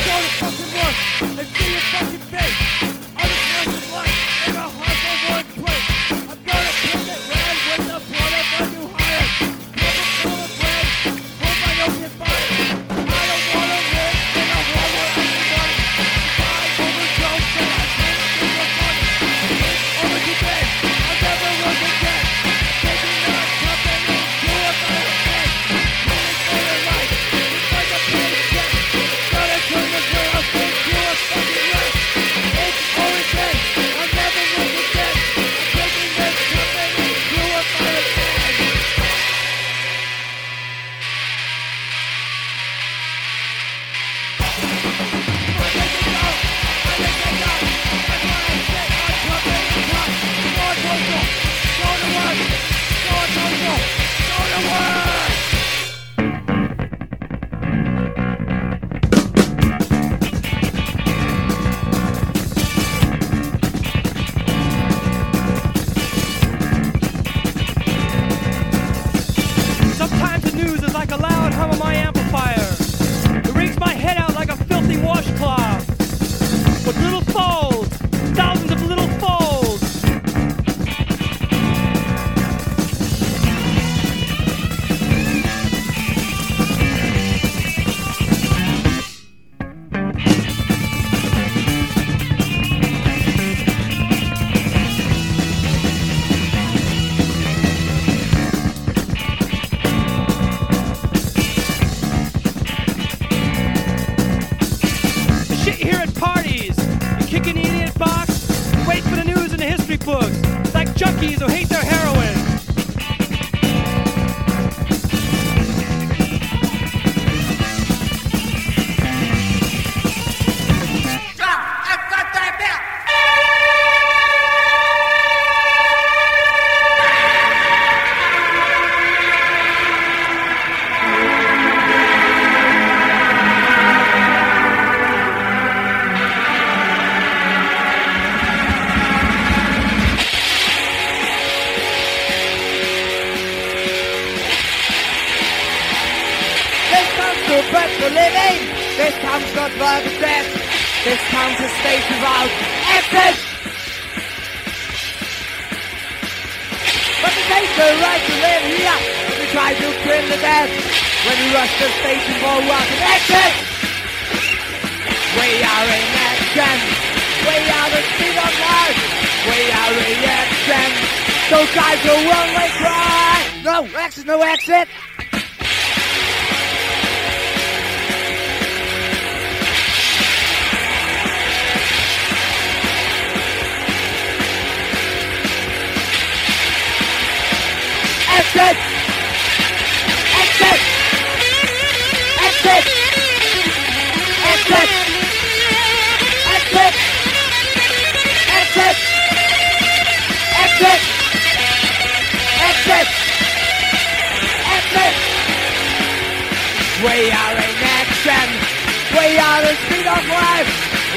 Go 0.05 0.15
to 0.21 0.29
fucking 0.37 0.69
work 0.77 0.97
and 1.25 1.81
fucking 1.89 2.26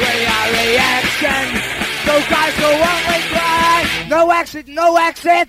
We 0.00 0.06
are 0.06 0.48
reaction. 0.64 1.44
Those 2.06 2.26
guys 2.28 2.54
go 2.58 2.70
only 2.72 3.20
cry. 3.28 4.06
No 4.08 4.30
exit, 4.30 4.66
no 4.66 4.96
exit. 4.96 5.48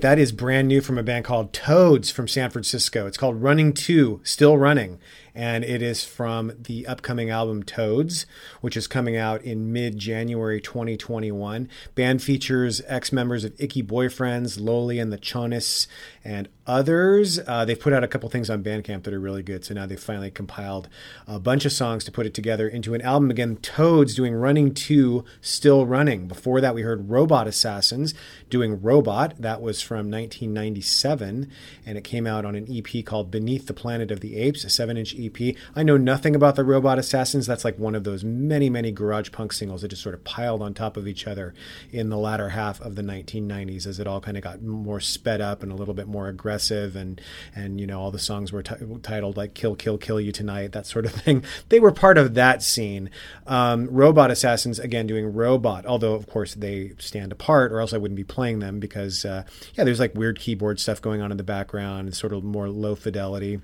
That 0.00 0.18
is 0.18 0.32
brand 0.32 0.68
new 0.68 0.80
from 0.80 0.96
a 0.96 1.02
band 1.02 1.24
called 1.24 1.52
Toads 1.52 2.10
from 2.10 2.26
San 2.26 2.50
Francisco. 2.50 3.06
It's 3.06 3.18
called 3.18 3.42
Running 3.42 3.74
2, 3.74 4.20
Still 4.24 4.56
Running. 4.56 4.98
And 5.34 5.64
it 5.64 5.82
is 5.82 6.04
from 6.04 6.52
the 6.58 6.86
upcoming 6.86 7.30
album 7.30 7.62
Toads, 7.62 8.26
which 8.60 8.76
is 8.76 8.86
coming 8.86 9.16
out 9.16 9.42
in 9.42 9.72
mid 9.72 9.98
January 9.98 10.60
2021. 10.60 11.68
Band 11.94 12.22
features 12.22 12.82
ex 12.86 13.12
members 13.12 13.44
of 13.44 13.54
Icky 13.58 13.82
Boyfriends, 13.82 14.58
Loli 14.58 15.00
and 15.00 15.12
the 15.12 15.18
Chones, 15.18 15.88
and 16.24 16.48
others. 16.66 17.40
Uh, 17.46 17.64
they've 17.64 17.78
put 17.78 17.92
out 17.92 18.04
a 18.04 18.08
couple 18.08 18.28
things 18.28 18.48
on 18.48 18.62
Bandcamp 18.62 19.02
that 19.04 19.14
are 19.14 19.20
really 19.20 19.42
good. 19.42 19.64
So 19.64 19.74
now 19.74 19.86
they've 19.86 19.98
finally 19.98 20.30
compiled 20.30 20.88
a 21.26 21.38
bunch 21.38 21.64
of 21.64 21.72
songs 21.72 22.04
to 22.04 22.12
put 22.12 22.26
it 22.26 22.34
together 22.34 22.68
into 22.68 22.94
an 22.94 23.00
album. 23.02 23.30
Again, 23.30 23.56
Toads 23.56 24.14
doing 24.14 24.34
Running 24.34 24.74
2, 24.74 25.24
Still 25.40 25.86
Running. 25.86 26.28
Before 26.28 26.60
that, 26.60 26.74
we 26.74 26.82
heard 26.82 27.10
Robot 27.10 27.46
Assassins 27.46 28.14
doing 28.50 28.80
Robot. 28.80 29.34
That 29.40 29.60
was 29.60 29.80
from 29.82 30.10
1997, 30.10 31.50
and 31.84 31.98
it 31.98 32.04
came 32.04 32.26
out 32.26 32.44
on 32.44 32.54
an 32.54 32.66
EP 32.70 33.04
called 33.04 33.30
Beneath 33.30 33.66
the 33.66 33.74
Planet 33.74 34.10
of 34.10 34.20
the 34.20 34.36
Apes, 34.36 34.64
a 34.64 34.70
seven 34.70 34.96
inch 34.96 35.14
EP. 35.26 35.56
I 35.74 35.82
know 35.82 35.96
nothing 35.96 36.34
about 36.34 36.56
the 36.56 36.64
Robot 36.64 36.98
Assassins. 36.98 37.46
That's 37.46 37.64
like 37.64 37.78
one 37.78 37.94
of 37.94 38.04
those 38.04 38.24
many, 38.24 38.70
many 38.70 38.92
garage 38.92 39.30
punk 39.32 39.52
singles 39.52 39.82
that 39.82 39.88
just 39.88 40.02
sort 40.02 40.14
of 40.14 40.24
piled 40.24 40.62
on 40.62 40.74
top 40.74 40.96
of 40.96 41.06
each 41.06 41.26
other 41.26 41.54
in 41.90 42.08
the 42.08 42.16
latter 42.18 42.50
half 42.50 42.80
of 42.80 42.94
the 42.94 43.02
1990s 43.02 43.86
as 43.86 43.98
it 43.98 44.06
all 44.06 44.20
kind 44.20 44.36
of 44.36 44.42
got 44.42 44.62
more 44.62 45.00
sped 45.00 45.40
up 45.40 45.62
and 45.62 45.72
a 45.72 45.74
little 45.74 45.94
bit 45.94 46.06
more 46.06 46.28
aggressive 46.28 46.96
and 46.96 47.20
and 47.54 47.80
you 47.80 47.86
know 47.86 48.00
all 48.00 48.10
the 48.10 48.18
songs 48.18 48.52
were 48.52 48.62
t- 48.62 48.74
titled 49.02 49.36
like 49.36 49.54
kill 49.54 49.74
kill 49.74 49.98
kill 49.98 50.20
you 50.20 50.32
tonight 50.32 50.72
that 50.72 50.86
sort 50.86 51.04
of 51.04 51.12
thing 51.22 51.44
they 51.68 51.80
were 51.80 51.92
part 51.92 52.18
of 52.18 52.34
that 52.34 52.62
scene 52.62 53.10
um, 53.46 53.86
robot 53.90 54.30
assassins 54.30 54.78
again 54.78 55.06
doing 55.06 55.32
robot 55.32 55.84
although 55.86 56.14
of 56.14 56.26
course 56.26 56.54
they 56.54 56.92
stand 56.98 57.32
apart 57.32 57.72
or 57.72 57.80
else 57.80 57.92
i 57.92 57.98
wouldn't 57.98 58.16
be 58.16 58.24
playing 58.24 58.58
them 58.58 58.80
because 58.80 59.24
uh, 59.24 59.44
yeah 59.74 59.84
there's 59.84 60.00
like 60.00 60.14
weird 60.14 60.38
keyboard 60.38 60.78
stuff 60.80 61.00
going 61.00 61.20
on 61.20 61.30
in 61.30 61.36
the 61.36 61.42
background 61.42 62.08
it's 62.08 62.18
sort 62.18 62.32
of 62.32 62.42
more 62.42 62.68
low 62.68 62.94
fidelity 62.94 63.60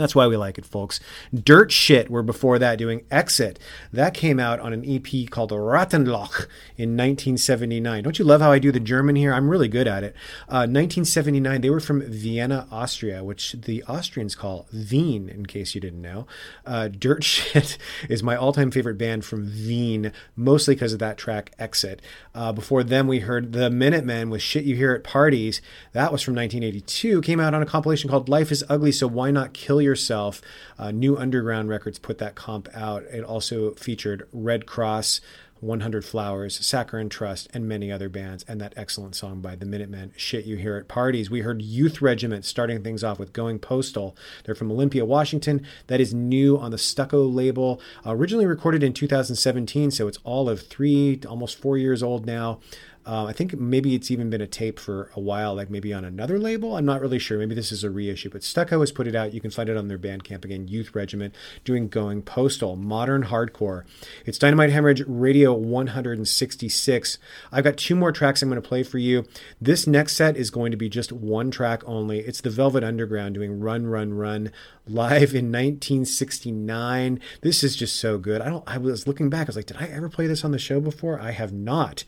that's 0.00 0.14
why 0.14 0.26
we 0.26 0.36
like 0.36 0.58
it, 0.58 0.64
folks. 0.64 1.00
Dirt 1.34 1.70
Shit 1.70 2.10
were 2.10 2.22
before 2.22 2.58
that 2.58 2.78
doing 2.78 3.04
Exit. 3.10 3.58
That 3.92 4.14
came 4.14 4.40
out 4.40 4.60
on 4.60 4.72
an 4.72 4.84
EP 4.86 5.28
called 5.30 5.50
Rattenloch 5.50 6.46
in 6.76 6.96
1979. 6.96 8.02
Don't 8.02 8.18
you 8.18 8.24
love 8.24 8.40
how 8.40 8.52
I 8.52 8.58
do 8.58 8.72
the 8.72 8.80
German 8.80 9.16
here? 9.16 9.32
I'm 9.32 9.48
really 9.48 9.68
good 9.68 9.86
at 9.86 10.04
it. 10.04 10.14
Uh, 10.48 10.66
1979, 10.66 11.60
they 11.60 11.70
were 11.70 11.80
from 11.80 12.02
Vienna, 12.02 12.66
Austria, 12.70 13.22
which 13.24 13.52
the 13.52 13.82
Austrians 13.84 14.34
call 14.34 14.66
Wien, 14.72 15.28
in 15.28 15.46
case 15.46 15.74
you 15.74 15.80
didn't 15.80 16.02
know. 16.02 16.26
Uh, 16.64 16.88
Dirt 16.88 17.24
Shit 17.30 17.78
is 18.08 18.22
my 18.22 18.36
all 18.36 18.52
time 18.52 18.70
favorite 18.70 18.98
band 18.98 19.24
from 19.24 19.46
Wien, 19.46 20.12
mostly 20.36 20.74
because 20.74 20.92
of 20.92 20.98
that 21.00 21.18
track 21.18 21.52
Exit. 21.58 22.00
Uh, 22.34 22.52
before 22.52 22.82
them, 22.82 23.06
we 23.06 23.20
heard 23.20 23.52
The 23.52 23.70
Minutemen 23.70 24.30
with 24.30 24.42
Shit 24.42 24.64
You 24.64 24.76
Hear 24.76 24.92
at 24.92 25.04
Parties. 25.04 25.60
That 25.92 26.12
was 26.12 26.22
from 26.22 26.34
1982. 26.34 27.20
Came 27.22 27.40
out 27.40 27.54
on 27.54 27.62
a 27.62 27.66
compilation 27.66 28.08
called 28.08 28.28
Life 28.28 28.52
is 28.52 28.64
Ugly, 28.68 28.92
So 28.92 29.06
Why 29.06 29.30
Not 29.30 29.52
Kill 29.52 29.80
Yourself? 29.90 30.40
Uh, 30.78 30.92
New 30.92 31.16
Underground 31.16 31.68
Records 31.68 31.98
put 31.98 32.18
that 32.18 32.36
comp 32.36 32.68
out. 32.72 33.02
It 33.04 33.24
also 33.24 33.74
featured 33.74 34.28
Red 34.32 34.64
Cross. 34.64 35.20
100 35.60 36.06
Flowers, 36.06 36.64
Saccharine 36.64 37.10
Trust, 37.10 37.48
and 37.52 37.68
many 37.68 37.92
other 37.92 38.08
bands, 38.08 38.46
and 38.48 38.58
that 38.62 38.72
excellent 38.76 39.14
song 39.14 39.42
by 39.42 39.54
the 39.54 39.66
Minutemen, 39.66 40.10
Shit 40.16 40.46
You 40.46 40.56
Hear 40.56 40.76
at 40.76 40.88
Parties. 40.88 41.30
We 41.30 41.40
heard 41.40 41.60
Youth 41.60 42.00
Regiment 42.00 42.46
starting 42.46 42.82
things 42.82 43.04
off 43.04 43.18
with 43.18 43.34
Going 43.34 43.58
Postal. 43.58 44.16
They're 44.44 44.54
from 44.54 44.72
Olympia, 44.72 45.04
Washington. 45.04 45.66
That 45.88 46.00
is 46.00 46.14
new 46.14 46.56
on 46.56 46.70
the 46.70 46.78
Stucco 46.78 47.26
label. 47.26 47.78
originally 48.06 48.46
recorded 48.46 48.82
in 48.82 48.94
2017, 48.94 49.90
so 49.90 50.08
it's 50.08 50.18
all 50.24 50.48
of 50.48 50.62
three, 50.62 51.20
almost 51.28 51.60
four 51.60 51.76
years 51.76 52.02
old 52.02 52.24
now. 52.24 52.60
Uh, 53.06 53.24
I 53.24 53.32
think 53.32 53.58
maybe 53.58 53.94
it's 53.94 54.10
even 54.10 54.28
been 54.28 54.42
a 54.42 54.46
tape 54.46 54.78
for 54.78 55.10
a 55.16 55.20
while, 55.20 55.54
like 55.54 55.70
maybe 55.70 55.92
on 55.92 56.04
another 56.04 56.38
label. 56.38 56.76
I'm 56.76 56.84
not 56.84 57.00
really 57.00 57.18
sure. 57.18 57.38
Maybe 57.38 57.54
this 57.54 57.72
is 57.72 57.82
a 57.82 57.90
reissue, 57.90 58.28
but 58.28 58.44
Stucco 58.44 58.80
has 58.80 58.92
put 58.92 59.06
it 59.06 59.14
out. 59.14 59.32
You 59.32 59.40
can 59.40 59.50
find 59.50 59.70
it 59.70 59.76
on 59.76 59.88
their 59.88 59.98
Bandcamp 59.98 60.44
again. 60.44 60.68
Youth 60.68 60.94
Regiment 60.94 61.34
doing 61.64 61.88
Going 61.88 62.20
Postal, 62.20 62.76
modern 62.76 63.24
hardcore. 63.24 63.84
It's 64.26 64.38
Dynamite 64.38 64.70
Hemorrhage 64.70 65.02
Radio 65.06 65.54
166. 65.54 67.18
I've 67.50 67.64
got 67.64 67.78
two 67.78 67.96
more 67.96 68.12
tracks 68.12 68.42
I'm 68.42 68.50
going 68.50 68.60
to 68.60 68.68
play 68.68 68.82
for 68.82 68.98
you. 68.98 69.24
This 69.60 69.86
next 69.86 70.14
set 70.16 70.36
is 70.36 70.50
going 70.50 70.70
to 70.70 70.76
be 70.76 70.90
just 70.90 71.10
one 71.10 71.50
track 71.50 71.82
only. 71.86 72.18
It's 72.20 72.42
the 72.42 72.50
Velvet 72.50 72.84
Underground 72.84 73.34
doing 73.34 73.60
Run, 73.60 73.86
Run, 73.86 74.12
Run 74.12 74.52
live 74.86 75.34
in 75.34 75.50
1969. 75.50 77.20
This 77.40 77.64
is 77.64 77.76
just 77.76 77.96
so 77.96 78.18
good. 78.18 78.42
I 78.42 78.50
don't. 78.50 78.64
I 78.66 78.78
was 78.78 79.06
looking 79.06 79.30
back. 79.30 79.46
I 79.46 79.50
was 79.50 79.56
like, 79.56 79.66
did 79.66 79.78
I 79.78 79.86
ever 79.86 80.08
play 80.08 80.26
this 80.26 80.44
on 80.44 80.50
the 80.50 80.58
show 80.58 80.80
before? 80.80 81.18
I 81.20 81.30
have 81.30 81.52
not. 81.52 82.04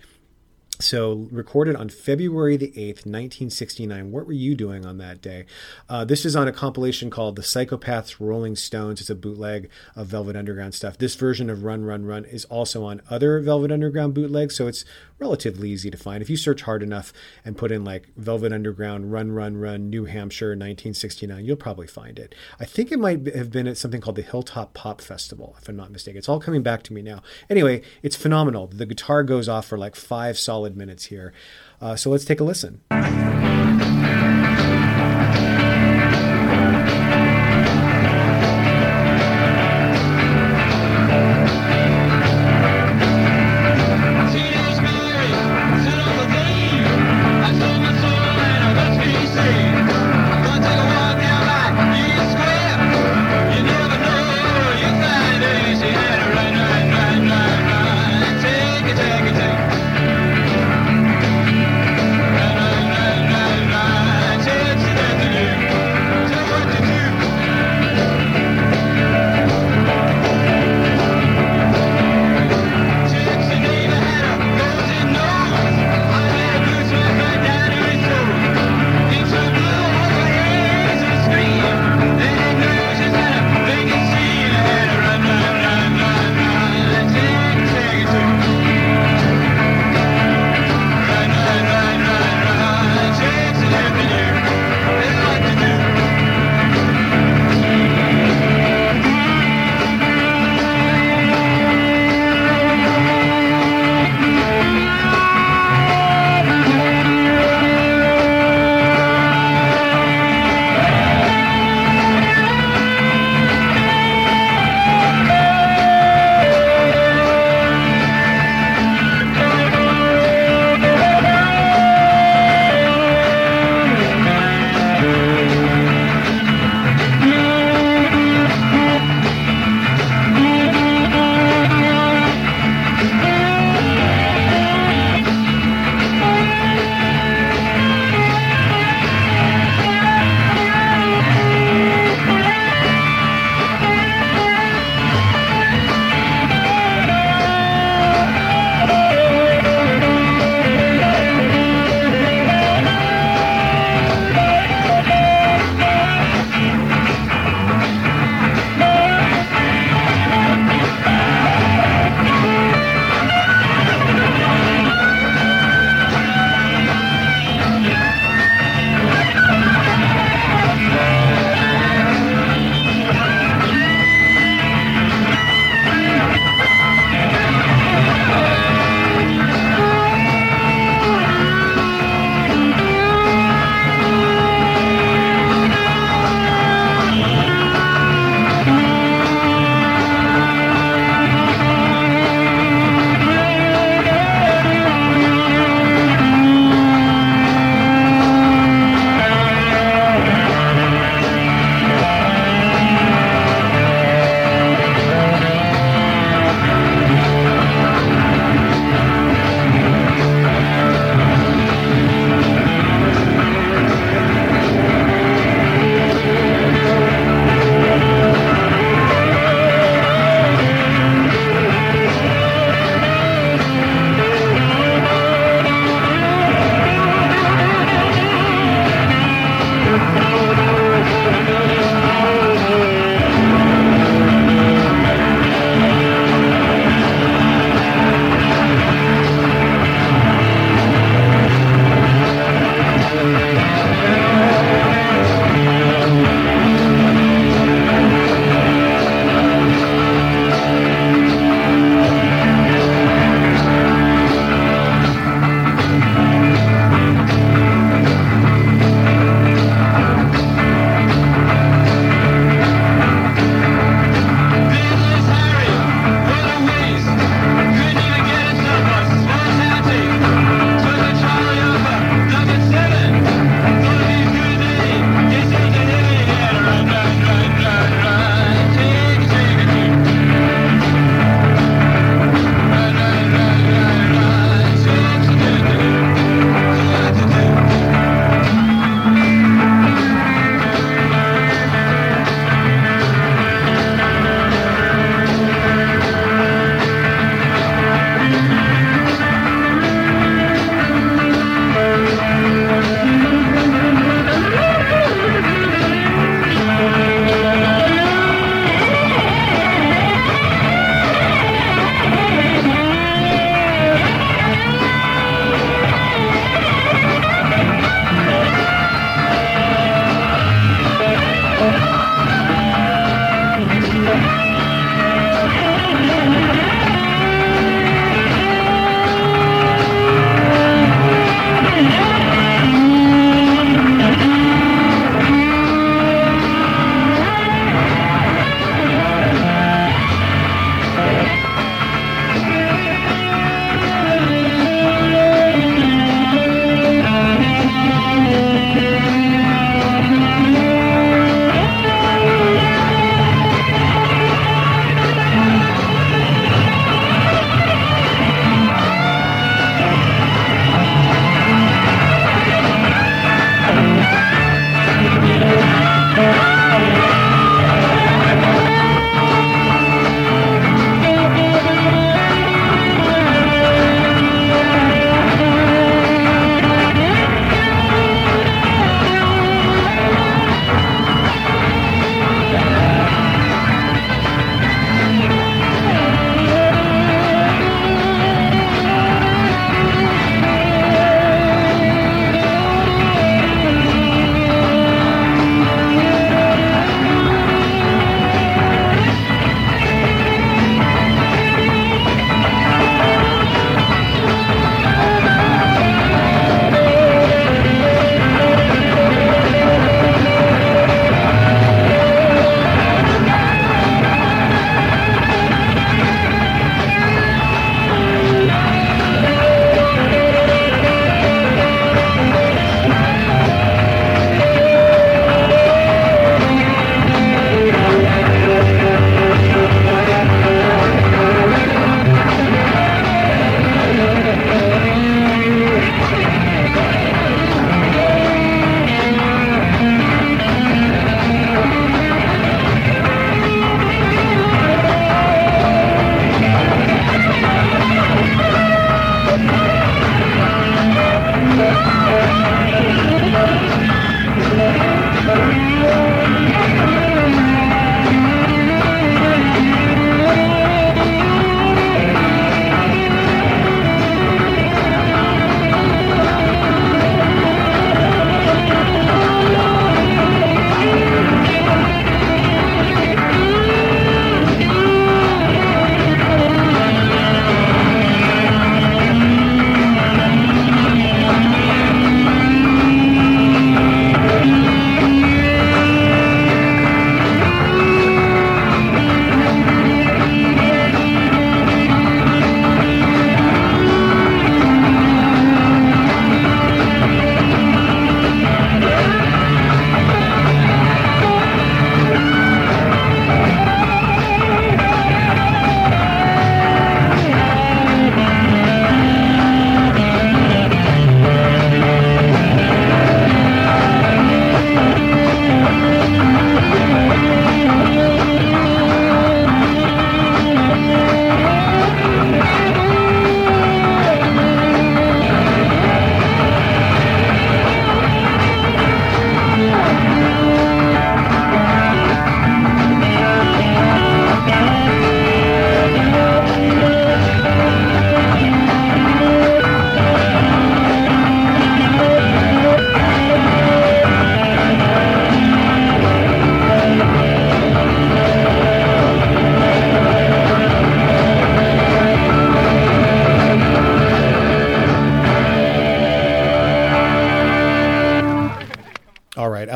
So, 0.83 1.29
recorded 1.31 1.77
on 1.77 1.89
February 1.89 2.57
the 2.57 2.69
8th, 2.69 3.07
1969. 3.07 4.11
What 4.11 4.27
were 4.27 4.33
you 4.33 4.55
doing 4.55 4.85
on 4.85 4.99
that 4.99 5.23
day? 5.23 5.47
Uh, 5.89 6.05
this 6.05 6.25
is 6.25 6.35
on 6.35 6.49
a 6.49 6.53
compilation 6.53 7.09
called 7.09 7.37
The 7.37 7.43
Psychopaths 7.43 8.17
Rolling 8.19 8.57
Stones. 8.57 9.01
It's 9.01 9.09
a 9.09 9.15
bootleg 9.15 9.71
of 9.95 10.09
Velvet 10.09 10.35
Underground 10.35 10.75
stuff. 10.75 10.99
This 10.99 11.15
version 11.15 11.49
of 11.49 11.63
Run, 11.63 11.85
Run, 11.85 12.05
Run 12.05 12.25
is 12.25 12.45
also 12.47 12.85
on 12.85 13.01
other 13.09 13.39
Velvet 13.41 13.71
Underground 13.71 14.13
bootlegs, 14.15 14.57
so 14.57 14.67
it's 14.67 14.85
relatively 15.23 15.71
easy 15.71 15.89
to 15.89 15.97
find. 15.97 16.21
If 16.21 16.29
you 16.29 16.37
search 16.37 16.63
hard 16.63 16.83
enough 16.83 17.13
and 17.45 17.57
put 17.57 17.71
in 17.71 17.85
like 17.85 18.09
Velvet 18.17 18.53
Underground 18.53 19.13
Run, 19.13 19.31
Run, 19.31 19.57
Run, 19.57 19.89
New 19.89 20.05
Hampshire, 20.07 20.49
1969, 20.49 21.45
you'll 21.45 21.57
probably 21.57 21.87
find 21.87 22.19
it. 22.19 22.35
I 22.59 22.65
think 22.65 22.91
it 22.91 22.99
might 22.99 23.33
have 23.35 23.53
been 23.53 23.69
at 23.69 23.79
something 23.79 24.01
called 24.01 24.17
the 24.17 24.23
Hilltop 24.23 24.75
Pop 24.75 25.01
Festival, 25.01 25.55
if 25.61 25.69
I'm 25.69 25.77
not 25.77 25.93
mistaken. 25.93 26.19
It's 26.19 26.29
all 26.29 26.41
coming 26.41 26.65
back 26.65 26.83
to 26.85 26.93
me 26.93 27.03
now. 27.03 27.23
Anyway, 27.49 27.83
it's 28.03 28.17
phenomenal. 28.17 28.67
The 28.67 28.85
guitar 28.85 29.23
goes 29.23 29.49
off 29.49 29.67
for 29.67 29.79
like 29.79 29.95
five 29.95 30.37
solid 30.37 30.77
minutes 30.77 31.05
here. 31.05 31.33
Uh, 31.81 31.95
so 31.95 32.11
let's 32.11 32.25
take 32.25 32.41
a 32.41 32.45
listen. 32.45 32.81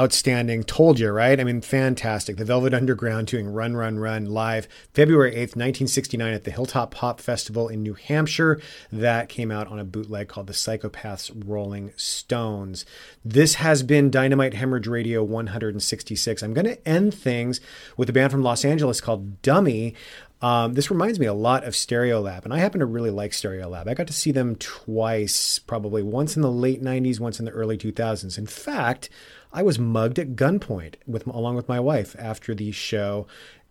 Outstanding. 0.06 0.62
Told 0.62 1.00
you, 1.00 1.10
right? 1.10 1.40
I 1.40 1.42
mean, 1.42 1.60
fantastic. 1.60 2.36
The 2.36 2.44
Velvet 2.44 2.72
Underground 2.72 3.26
doing 3.26 3.48
Run, 3.48 3.76
Run, 3.76 3.98
Run 3.98 4.26
live 4.26 4.68
February 4.94 5.32
8th, 5.32 5.56
1969 5.56 6.32
at 6.32 6.44
the 6.44 6.52
Hilltop 6.52 6.92
Pop 6.92 7.20
Festival 7.20 7.68
in 7.68 7.82
New 7.82 7.94
Hampshire. 7.94 8.60
That 8.92 9.28
came 9.28 9.50
out 9.50 9.66
on 9.66 9.80
a 9.80 9.84
bootleg 9.84 10.28
called 10.28 10.46
The 10.46 10.52
Psychopaths 10.52 11.32
Rolling 11.44 11.92
Stones. 11.96 12.86
This 13.24 13.54
has 13.54 13.82
been 13.82 14.08
Dynamite 14.08 14.54
Hemorrhage 14.54 14.86
Radio 14.86 15.24
166. 15.24 16.40
I'm 16.40 16.54
going 16.54 16.66
to 16.66 16.88
end 16.88 17.12
things 17.12 17.60
with 17.96 18.08
a 18.08 18.12
band 18.12 18.30
from 18.30 18.44
Los 18.44 18.64
Angeles 18.64 19.00
called 19.00 19.42
Dummy. 19.42 19.96
Um, 20.40 20.74
this 20.74 20.88
reminds 20.90 21.18
me 21.18 21.26
a 21.26 21.34
lot 21.34 21.64
of 21.64 21.74
Stereolab, 21.74 22.44
and 22.44 22.54
I 22.54 22.58
happen 22.58 22.78
to 22.78 22.86
really 22.86 23.10
like 23.10 23.32
Stereolab. 23.32 23.88
I 23.88 23.94
got 23.94 24.06
to 24.06 24.12
see 24.12 24.30
them 24.30 24.54
twice, 24.54 25.58
probably 25.58 26.04
once 26.04 26.36
in 26.36 26.42
the 26.42 26.52
late 26.52 26.80
90s, 26.80 27.18
once 27.18 27.40
in 27.40 27.44
the 27.44 27.50
early 27.50 27.76
2000s. 27.76 28.38
In 28.38 28.46
fact, 28.46 29.08
I 29.52 29.62
was 29.62 29.78
mugged 29.78 30.18
at 30.18 30.36
gunpoint 30.36 30.94
with 31.06 31.26
along 31.26 31.56
with 31.56 31.68
my 31.68 31.80
wife 31.80 32.14
after 32.18 32.54
the 32.54 32.72
show 32.72 33.26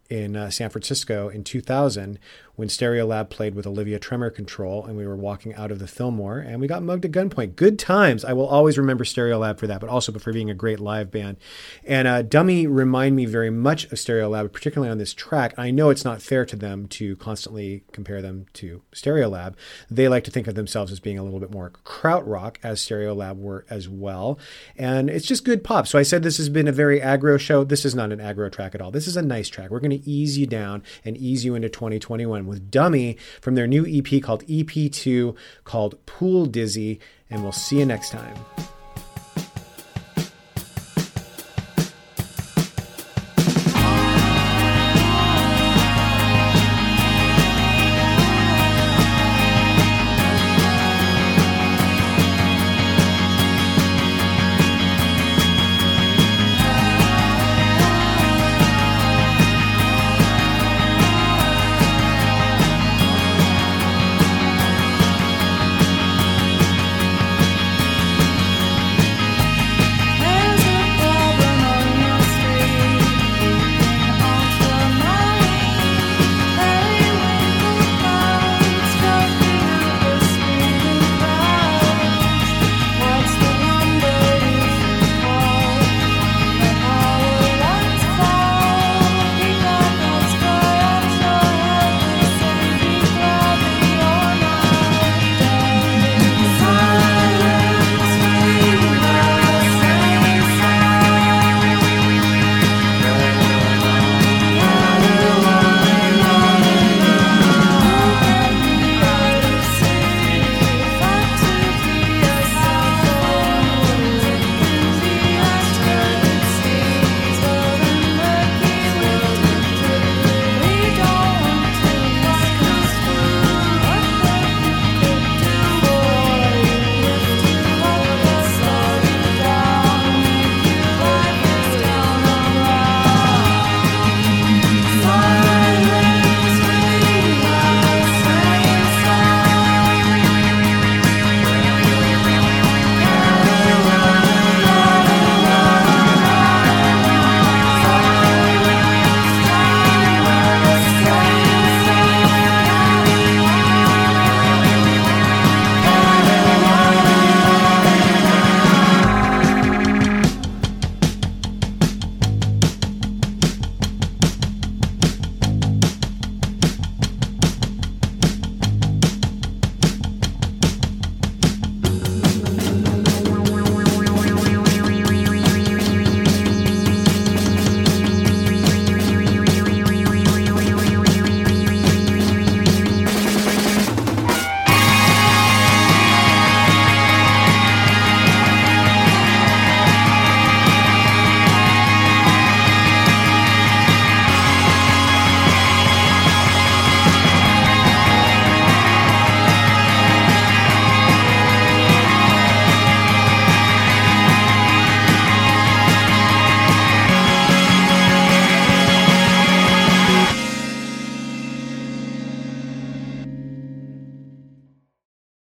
in 0.10 0.36
uh, 0.36 0.50
San 0.50 0.70
Francisco 0.70 1.30
in 1.30 1.44
2000 1.44 2.20
when 2.56 2.68
Stereolab 2.68 3.30
played 3.30 3.56
with 3.56 3.68
Olivia 3.68 4.00
Tremor 4.00 4.30
Control 4.30 4.86
and 4.86 4.96
we 4.96 5.06
were 5.06 5.16
walking 5.16 5.54
out 5.56 5.72
of 5.72 5.80
the 5.80 5.88
Fillmore 5.88 6.40
and 6.40 6.62
we 6.62 6.68
got 6.68 6.84
mugged 6.84 7.06
at 7.06 7.12
gunpoint. 7.12 7.56
Good 7.56 7.78
times. 7.78 8.24
I 8.24 8.34
will 8.34 8.48
always 8.48 8.78
remember 8.78 9.04
Stereolab 9.04 9.60
for 9.60 9.68
that, 9.68 9.82
but 9.82 9.90
also 9.90 10.12
for 10.14 10.32
being 10.32 10.50
a 10.50 10.56
great 10.56 10.80
live 10.80 11.12
band. 11.12 11.38
And 11.84 12.08
uh, 12.08 12.22
Dummy 12.22 12.68
remind 12.68 13.16
me 13.16 13.26
very 13.26 13.50
much 13.50 13.86
of 13.86 13.92
Stereolab, 13.92 14.52
particularly 14.52 14.92
on 14.92 14.98
this 14.98 15.14
track. 15.14 15.54
I 15.58 15.72
know 15.72 15.90
it's 15.90 16.06
not 16.06 16.22
fair 16.22 16.46
to 16.46 16.56
them 16.56 16.88
to 16.90 17.16
constantly 17.18 17.84
compare 17.92 18.22
them 18.22 18.46
to 18.54 18.82
Stereolab. 18.94 19.56
They 19.90 20.08
like 20.08 20.24
to 20.26 20.32
think 20.32 20.48
of 20.48 20.56
themselves 20.56 20.92
as 20.92 21.00
being 21.00 21.20
a 21.20 21.24
little 21.24 21.40
bit 21.40 21.52
more 21.52 21.72
krautrock, 21.84 22.58
as 22.64 22.80
Stereolab 22.80 23.38
were 23.38 23.66
as 23.70 23.90
well. 23.90 24.40
And 24.78 25.10
it's 25.10 25.26
just 25.26 25.46
good 25.46 25.64
pop. 25.64 25.88
So 25.88 26.00
I 26.00 26.04
said 26.04 26.24
this 26.24 26.38
has 26.38 26.50
been 26.50 26.68
a 26.68 26.72
very 26.72 27.00
aggro 27.00 27.40
show. 27.40 27.64
This 27.64 27.86
is 27.86 27.96
not 27.96 28.12
an 28.12 28.20
aggro 28.20 28.52
track 28.52 28.76
at 28.76 28.82
all. 28.82 28.92
This 28.92 29.08
is 29.08 29.18
a 29.18 29.22
nice 29.22 29.50
track. 29.50 29.70
We're 29.70 29.80
going 29.80 29.92
to 29.92 30.10
ease 30.10 30.38
you 30.38 30.48
down 30.48 30.84
and 31.04 31.18
ease 31.18 31.44
you 31.44 31.56
into 31.56 31.70
2021 31.70 32.45
with 32.48 32.72
Dummy 32.72 33.18
from 33.42 33.56
their 33.56 33.68
new 33.68 33.86
EP 33.86 34.22
called 34.22 34.46
EP2 34.48 35.36
called 35.64 36.06
Pool 36.06 36.46
Dizzy. 36.46 37.00
And 37.30 37.44
we'll 37.44 37.52
see 37.52 37.80
you 37.80 37.86
next 37.86 38.12
time. 38.12 38.36